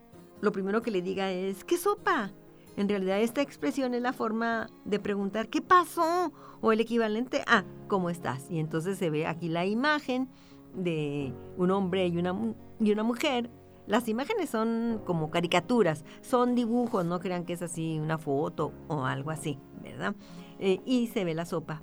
[0.40, 2.32] lo primero que le diga es, ¿qué sopa?
[2.76, 6.32] En realidad esta expresión es la forma de preguntar, ¿qué pasó?
[6.60, 8.50] O el equivalente a, ¿cómo estás?
[8.50, 10.28] Y entonces se ve aquí la imagen
[10.74, 12.34] de un hombre y una,
[12.78, 13.50] y una mujer.
[13.86, 19.04] Las imágenes son como caricaturas, son dibujos, no crean que es así una foto o
[19.04, 20.14] algo así, ¿verdad?
[20.58, 21.82] Eh, y se ve la sopa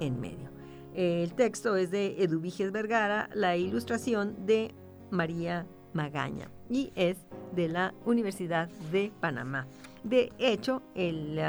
[0.00, 0.50] en medio.
[0.94, 4.72] El texto es de Eduviges Vergara, la ilustración de
[5.10, 7.16] María Magaña y es
[7.54, 9.66] de la Universidad de Panamá.
[10.04, 11.40] De hecho, el,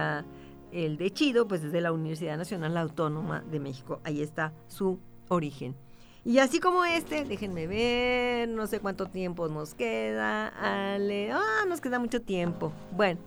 [0.71, 4.01] el de Chido pues es de la Universidad Nacional Autónoma de México.
[4.03, 5.75] Ahí está su origen.
[6.23, 10.47] Y así como este, déjenme ver, no sé cuánto tiempo nos queda.
[10.47, 12.73] Ale, ah, nos queda mucho tiempo.
[12.95, 13.19] Bueno,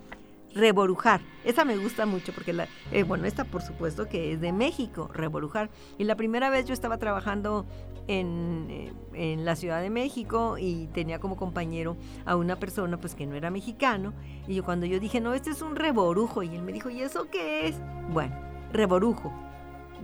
[0.55, 1.21] Reborujar.
[1.45, 5.11] Esa me gusta mucho porque, la, eh, bueno, esta por supuesto que es de México,
[5.13, 5.71] Reborujar.
[5.99, 7.67] Y la primera vez yo estaba trabajando
[8.07, 13.15] en, eh, en, la Ciudad de México y tenía como compañero a una persona pues
[13.15, 14.15] que no era mexicano.
[14.47, 16.43] Y yo cuando yo dije, no, este es un reborujo.
[16.43, 17.77] Y él me dijo, ¿y eso qué es?
[18.11, 18.35] Bueno,
[18.73, 19.33] reborujo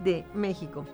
[0.03, 0.85] de México.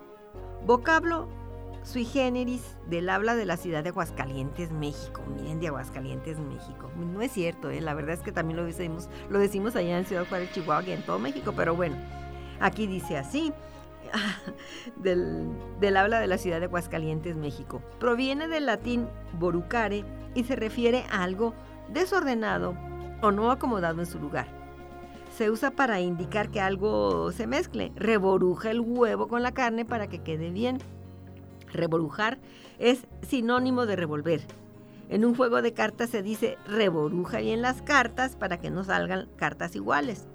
[0.65, 1.40] Vocablo
[1.83, 5.21] sui generis del habla de la ciudad de Aguascalientes, México.
[5.27, 6.91] Miren, de Aguascalientes, México.
[6.95, 7.81] No es cierto, ¿eh?
[7.81, 10.91] la verdad es que también lo decimos, lo decimos allá en Ciudad Juárez, Chihuahua y
[10.91, 11.95] en todo México, pero bueno,
[12.59, 13.53] aquí dice así.
[14.97, 15.47] del,
[15.79, 17.81] del habla de la ciudad de Aguascalientes, México.
[17.99, 19.07] Proviene del latín
[19.39, 20.03] borucare
[20.35, 21.53] y se refiere a algo
[21.89, 22.75] desordenado
[23.21, 24.47] o no acomodado en su lugar.
[25.37, 27.93] Se usa para indicar que algo se mezcle.
[27.95, 30.79] Reboruja el huevo con la carne para que quede bien.
[31.73, 32.39] Reborujar
[32.79, 34.41] es sinónimo de revolver.
[35.09, 39.27] En un juego de cartas se dice reboruja bien las cartas para que no salgan
[39.35, 40.27] cartas iguales.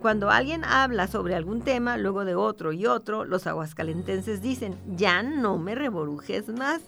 [0.00, 5.22] Cuando alguien habla sobre algún tema, luego de otro y otro, los aguascalentenses dicen, ya
[5.22, 6.82] no me reborujes más.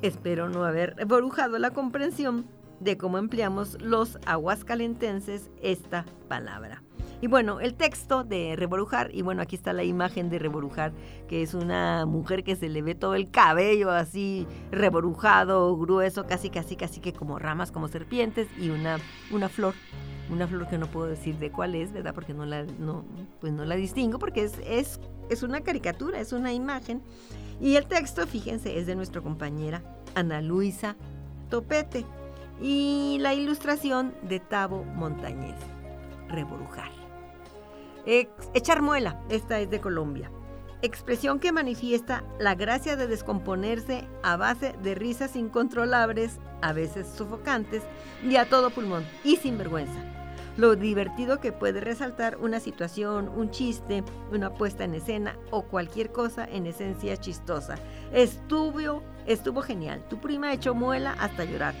[0.00, 2.46] Espero no haber reborujado la comprensión
[2.80, 6.82] de cómo empleamos los aguascalentenses esta palabra.
[7.20, 10.92] Y bueno, el texto de Reborujar, y bueno, aquí está la imagen de Reborujar,
[11.26, 16.48] que es una mujer que se le ve todo el cabello así reborujado, grueso, casi,
[16.48, 18.98] casi, casi que como ramas, como serpientes, y una,
[19.32, 19.74] una flor,
[20.30, 22.14] una flor que no puedo decir de cuál es, ¿verdad?
[22.14, 23.04] Porque no la, no,
[23.40, 27.02] pues no la distingo, porque es, es, es una caricatura, es una imagen.
[27.60, 29.82] Y el texto, fíjense, es de nuestra compañera
[30.14, 30.94] Ana Luisa
[31.50, 32.04] Topete.
[32.60, 35.54] Y la ilustración de Tavo Montañez.
[36.28, 36.97] Reborujar
[38.54, 40.30] echar muela, esta es de Colombia.
[40.80, 47.82] Expresión que manifiesta la gracia de descomponerse a base de risas incontrolables, a veces sofocantes,
[48.24, 50.00] y a todo pulmón, y sin vergüenza.
[50.56, 54.02] Lo divertido que puede resaltar una situación, un chiste,
[54.32, 57.76] una puesta en escena o cualquier cosa en esencia chistosa.
[58.12, 60.02] Estuvo, estuvo genial.
[60.08, 61.74] Tu prima echó muela hasta llorar.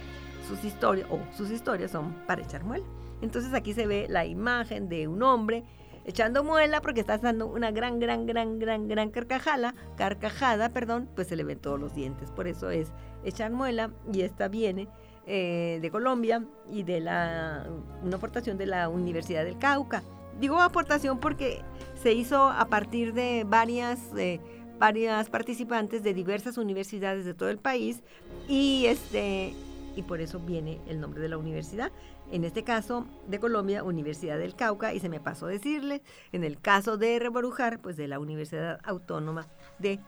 [0.46, 2.84] Sus historias, o sus historias son para echar muela.
[3.20, 5.64] Entonces aquí se ve la imagen de un hombre
[6.08, 11.28] echando muela porque está dando una gran, gran, gran, gran, gran carcajada, carcajada, perdón, pues
[11.28, 12.30] se le ven todos los dientes.
[12.30, 12.88] Por eso es
[13.24, 14.88] echar muela y esta viene
[15.26, 17.66] eh, de Colombia y de la,
[18.02, 20.02] una aportación de la Universidad del Cauca.
[20.40, 21.60] Digo aportación porque
[22.02, 24.40] se hizo a partir de varias, eh,
[24.78, 28.02] varias participantes de diversas universidades de todo el país
[28.48, 29.52] y, este,
[29.94, 31.92] y por eso viene el nombre de la universidad.
[32.30, 36.02] En este caso de Colombia, Universidad del Cauca, y se me pasó decirle,
[36.32, 39.46] en el caso de Reborujar, pues de la Universidad Autónoma
[39.78, 39.98] de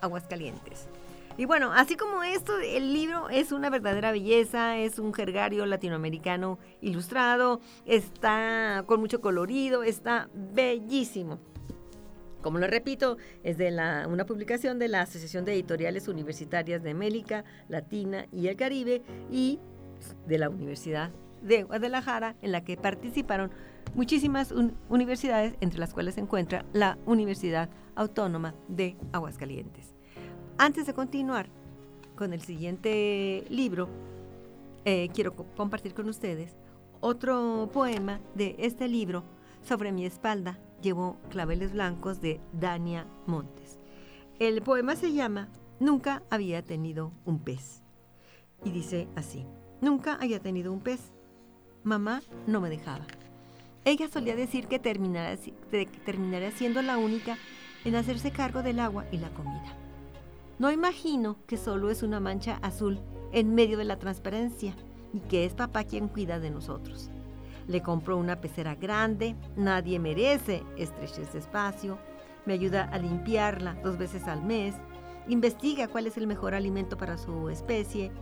[0.00, 0.88] Aguascalientes.
[1.38, 6.58] Y bueno, así como esto, el libro es una verdadera belleza, es un jergario latinoamericano
[6.82, 11.38] ilustrado, está con mucho colorido, está bellísimo.
[12.42, 16.90] Como lo repito, es de la, una publicación de la Asociación de Editoriales Universitarias de
[16.90, 19.00] América Latina y el Caribe
[19.30, 19.58] y
[20.26, 21.12] de la Universidad
[21.42, 23.50] de Guadalajara, en la que participaron
[23.94, 24.52] muchísimas
[24.88, 29.94] universidades, entre las cuales se encuentra la Universidad Autónoma de Aguascalientes.
[30.58, 31.48] Antes de continuar
[32.16, 33.88] con el siguiente libro,
[34.84, 36.56] eh, quiero compartir con ustedes
[37.00, 39.24] otro poema de este libro,
[39.62, 43.78] Sobre mi espalda llevo claveles blancos de Dania Montes.
[44.40, 47.82] El poema se llama Nunca había tenido un pez.
[48.64, 49.46] Y dice así,
[49.80, 51.11] nunca había tenido un pez.
[51.84, 53.04] Mamá no me dejaba.
[53.84, 57.36] Ella solía decir que terminaría siendo la única
[57.84, 59.76] en hacerse cargo del agua y la comida.
[60.58, 63.00] No imagino que solo es una mancha azul
[63.32, 64.74] en medio de la transparencia
[65.12, 67.10] y que es papá quien cuida de nosotros.
[67.66, 71.98] Le compro una pecera grande, nadie merece estrechez de espacio,
[72.46, 74.74] me ayuda a limpiarla dos veces al mes,
[75.28, 78.12] investiga cuál es el mejor alimento para su especie.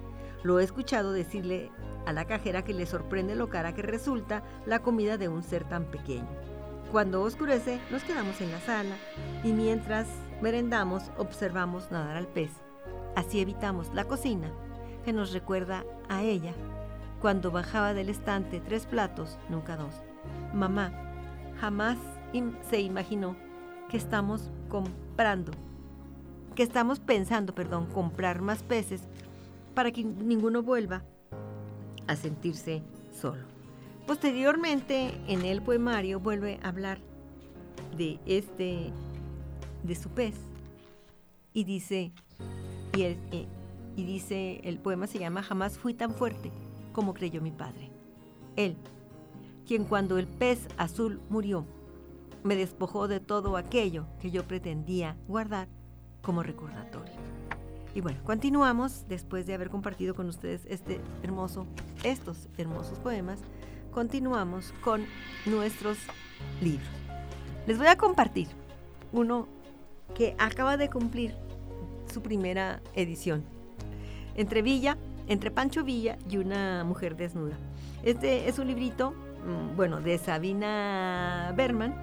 [0.43, 1.70] Lo he escuchado decirle
[2.07, 5.64] a la cajera que le sorprende lo cara que resulta la comida de un ser
[5.64, 6.28] tan pequeño.
[6.91, 8.97] Cuando oscurece, nos quedamos en la sala
[9.45, 10.09] y mientras
[10.41, 12.51] merendamos, observamos nadar al pez.
[13.14, 14.51] Así evitamos la cocina,
[15.05, 16.55] que nos recuerda a ella,
[17.20, 19.95] cuando bajaba del estante tres platos, nunca dos.
[20.55, 20.91] Mamá
[21.61, 21.99] jamás
[22.70, 23.36] se imaginó
[23.91, 25.53] que estamos comprando,
[26.55, 29.03] que estamos pensando, perdón, comprar más peces
[29.75, 31.05] para que ninguno vuelva
[32.07, 33.43] a sentirse solo.
[34.07, 36.99] Posteriormente, en el poemario vuelve a hablar
[37.97, 38.93] de este,
[39.83, 40.35] de su pez
[41.53, 42.12] y dice,
[42.97, 43.47] y, el, eh,
[43.97, 46.51] y dice, el poema se llama Jamás fui tan fuerte
[46.93, 47.91] como creyó mi padre.
[48.57, 48.77] Él,
[49.66, 51.64] quien cuando el pez azul murió,
[52.43, 55.68] me despojó de todo aquello que yo pretendía guardar
[56.23, 57.39] como recordatorio.
[57.95, 61.66] Y bueno, continuamos después de haber compartido con ustedes este hermoso,
[62.05, 63.41] estos hermosos poemas
[63.91, 65.05] continuamos con
[65.47, 65.99] nuestros
[66.61, 66.88] libros.
[67.66, 68.49] Les voy a compartir
[69.12, 69.49] uno
[70.14, 71.34] que acaba de cumplir
[72.12, 73.45] su primera edición.
[74.34, 74.97] Entre Villa,
[75.28, 77.57] entre Pancho Villa y una mujer desnuda.
[78.03, 81.95] Este es un librito, mm, bueno, de Sabina Berman,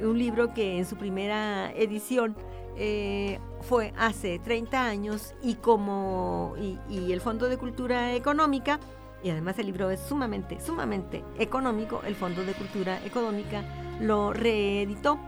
[0.00, 2.36] un libro que en su primera edición
[2.76, 6.54] eh, fue hace 30 años y como
[6.88, 8.80] y el Fondo de Cultura Económica
[9.22, 13.64] y además el libro es sumamente, sumamente económico, el Fondo de Cultura Económica
[14.00, 15.18] lo reeditó,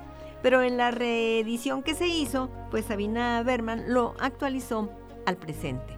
[0.42, 4.90] pero en la reedición que se hizo, pues Sabina Berman lo actualizó
[5.26, 5.96] al presente.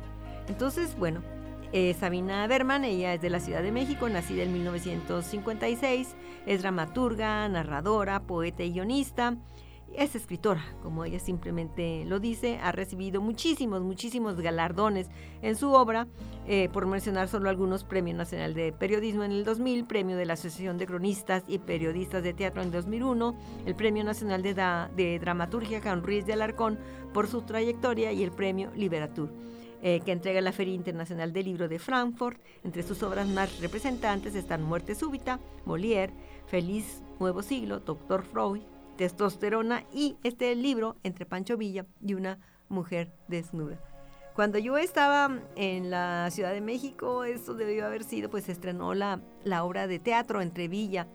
[0.48, 1.22] Entonces, bueno,
[1.74, 6.16] eh, Sabina Berman, ella es de la Ciudad de México, nacida en 1956,
[6.46, 9.36] es dramaturga, narradora, poeta y guionista
[9.96, 15.08] es escritora, como ella simplemente lo dice, ha recibido muchísimos, muchísimos galardones
[15.42, 16.08] en su obra,
[16.46, 20.34] eh, por mencionar solo algunos, Premio Nacional de Periodismo en el 2000, Premio de la
[20.34, 24.54] Asociación de Cronistas y Periodistas de Teatro en 2001, el Premio Nacional de,
[24.96, 26.78] de Dramaturgia Juan Ruiz de Alarcón
[27.12, 29.30] por su trayectoria y el Premio Liberatur.
[29.86, 32.40] Eh, que entrega la Feria Internacional del Libro de Frankfurt.
[32.64, 36.10] Entre sus obras más representantes están Muerte Súbita, Molière,
[36.46, 38.62] Feliz Nuevo Siglo, Doctor Freud,
[38.96, 42.38] testosterona y este libro entre Pancho Villa y una
[42.70, 43.78] mujer desnuda.
[44.34, 49.20] Cuando yo estaba en la Ciudad de México, eso debió haber sido, pues estrenó la,
[49.44, 51.08] la obra de teatro entre Villa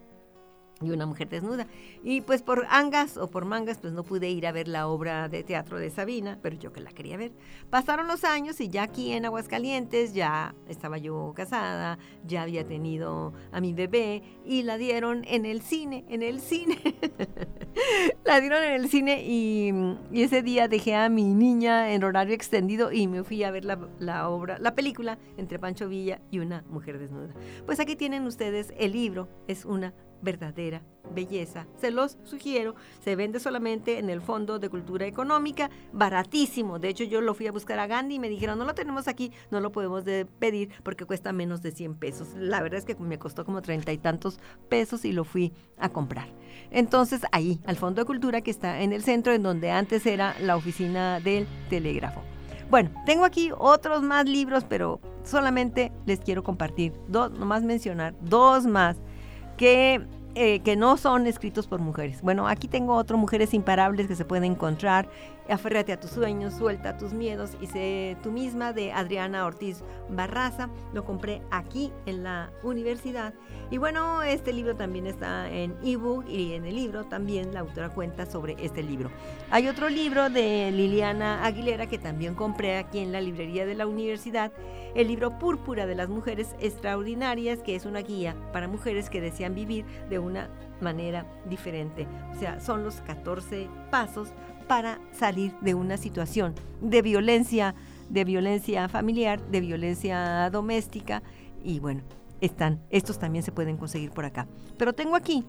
[0.82, 1.68] y una mujer desnuda.
[2.04, 5.28] Y pues por angas o por mangas, pues no pude ir a ver la obra
[5.28, 7.32] de teatro de Sabina, pero yo que la quería ver.
[7.70, 13.34] Pasaron los años y ya aquí en Aguascalientes ya estaba yo casada, ya había tenido
[13.52, 16.78] a mi bebé y la dieron en el cine, en el cine.
[18.26, 19.74] la dieron en el cine y,
[20.14, 23.80] ese día dejé a mi niña en horario extendido y me fui a ver la,
[24.00, 27.34] la obra, la película entre Pancho Villa y una mujer desnuda.
[27.66, 30.82] Pues aquí tienen ustedes el libro, es una verdadera
[31.14, 31.68] belleza.
[31.78, 36.80] Se los sugiero, se vende solamente en el Fondo de Cultura Económica, baratísimo.
[36.80, 39.08] De hecho, yo lo fui a buscar a Gandhi y me dijeron, no lo tenemos
[39.08, 42.30] aquí, no lo podemos de pedir porque cuesta menos de 100 pesos.
[42.36, 44.40] La verdad es que me costó como treinta y tantos
[44.70, 46.28] pesos y lo fui a comprar.
[46.72, 50.36] Entonces, ahí, al Fondo de Cultura que está en el centro, en donde antes era
[50.40, 52.22] la oficina del telégrafo.
[52.70, 58.68] Bueno, tengo aquí otros más libros, pero solamente les quiero compartir, dos, nomás mencionar, dos
[58.68, 58.98] más
[59.60, 60.00] que,
[60.36, 62.22] eh, que no son escritos por mujeres.
[62.22, 65.10] Bueno, aquí tengo otro, Mujeres Imparables, que se pueden encontrar
[65.50, 70.70] Aférrate a tus sueños, suelta tus miedos y sé tú misma de Adriana Ortiz Barraza.
[70.94, 73.34] Lo compré aquí en la universidad.
[73.72, 77.90] Y bueno, este libro también está en ebook y en el libro también la autora
[77.90, 79.10] cuenta sobre este libro.
[79.50, 83.88] Hay otro libro de Liliana Aguilera que también compré aquí en la librería de la
[83.88, 84.52] universidad,
[84.96, 89.56] el libro Púrpura de las Mujeres Extraordinarias, que es una guía para mujeres que desean
[89.56, 90.50] vivir de una
[90.82, 92.08] manera diferente.
[92.36, 94.30] O sea, son los 14 pasos
[94.68, 97.76] para salir de una situación de violencia,
[98.10, 101.24] de violencia familiar, de violencia doméstica
[101.64, 102.02] y bueno,
[102.42, 104.48] están, estos también se pueden conseguir por acá.
[104.78, 105.44] Pero tengo aquí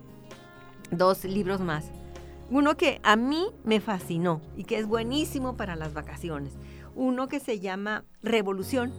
[0.90, 1.90] dos libros más.
[2.50, 6.54] Uno que a mí me fascinó y que es buenísimo para las vacaciones.
[6.96, 8.92] Uno que se llama Revolución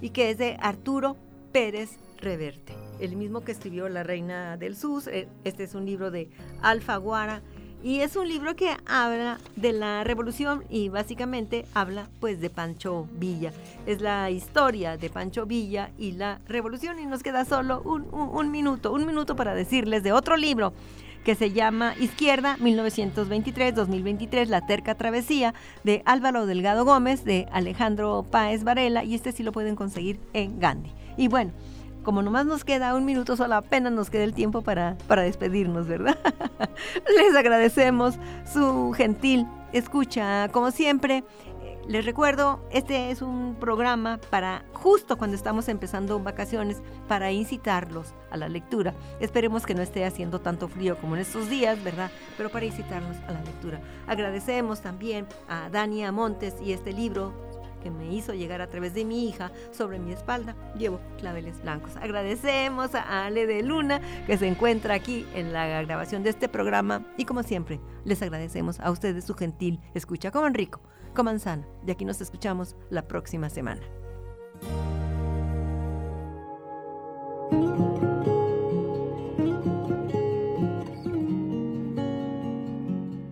[0.00, 1.16] y que es de Arturo
[1.52, 5.06] Pérez Reverte, el mismo que escribió La Reina del Sus.
[5.06, 6.28] Eh, este es un libro de
[6.62, 7.42] Alfaguara
[7.82, 13.08] y es un libro que habla de la revolución y básicamente habla pues de Pancho
[13.12, 13.52] Villa.
[13.86, 18.92] Es la historia de Pancho Villa y la revolución y nos queda solo un, minuto,
[18.92, 20.72] un minuto para decirles de otro libro
[21.28, 25.52] que se llama Izquierda 1923-2023, La terca travesía
[25.84, 30.58] de Álvaro Delgado Gómez, de Alejandro Páez Varela y este sí lo pueden conseguir en
[30.58, 30.90] Gandhi.
[31.18, 31.52] Y bueno,
[32.02, 35.86] como nomás nos queda un minuto, solo apenas nos queda el tiempo para, para despedirnos,
[35.86, 36.16] ¿verdad?
[37.18, 38.14] Les agradecemos
[38.50, 41.24] su gentil escucha, como siempre.
[41.88, 48.36] Les recuerdo, este es un programa para justo cuando estamos empezando vacaciones, para incitarlos a
[48.36, 48.94] la lectura.
[49.20, 52.10] Esperemos que no esté haciendo tanto frío como en estos días, ¿verdad?
[52.36, 53.80] Pero para incitarlos a la lectura.
[54.06, 57.32] Agradecemos también a Dania Montes y este libro
[57.82, 60.56] que me hizo llegar a través de mi hija sobre mi espalda.
[60.76, 61.96] Llevo claveles blancos.
[61.96, 67.06] Agradecemos a Ale de Luna que se encuentra aquí en la grabación de este programa
[67.16, 70.30] y como siempre les agradecemos a ustedes su gentil escucha.
[70.30, 70.80] Coman rico,
[71.14, 73.82] coman sano y aquí nos escuchamos la próxima semana.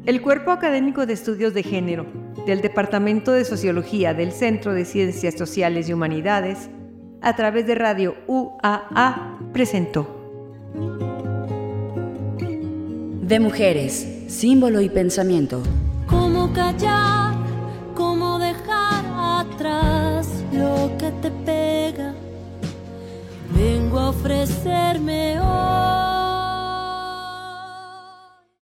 [0.04, 2.06] El Cuerpo Académico de Estudios de Género
[2.46, 6.70] del Departamento de Sociología del Centro de Ciencias Sociales y Humanidades,
[7.20, 10.06] a través de Radio UAA, presentó.
[13.20, 15.60] De mujeres, símbolo y pensamiento.
[16.06, 17.25] ¿Cómo callar?
[17.96, 19.04] ¿Cómo dejar
[19.40, 22.12] atrás lo que te pega?
[23.54, 26.35] Vengo a ofrecerme hoy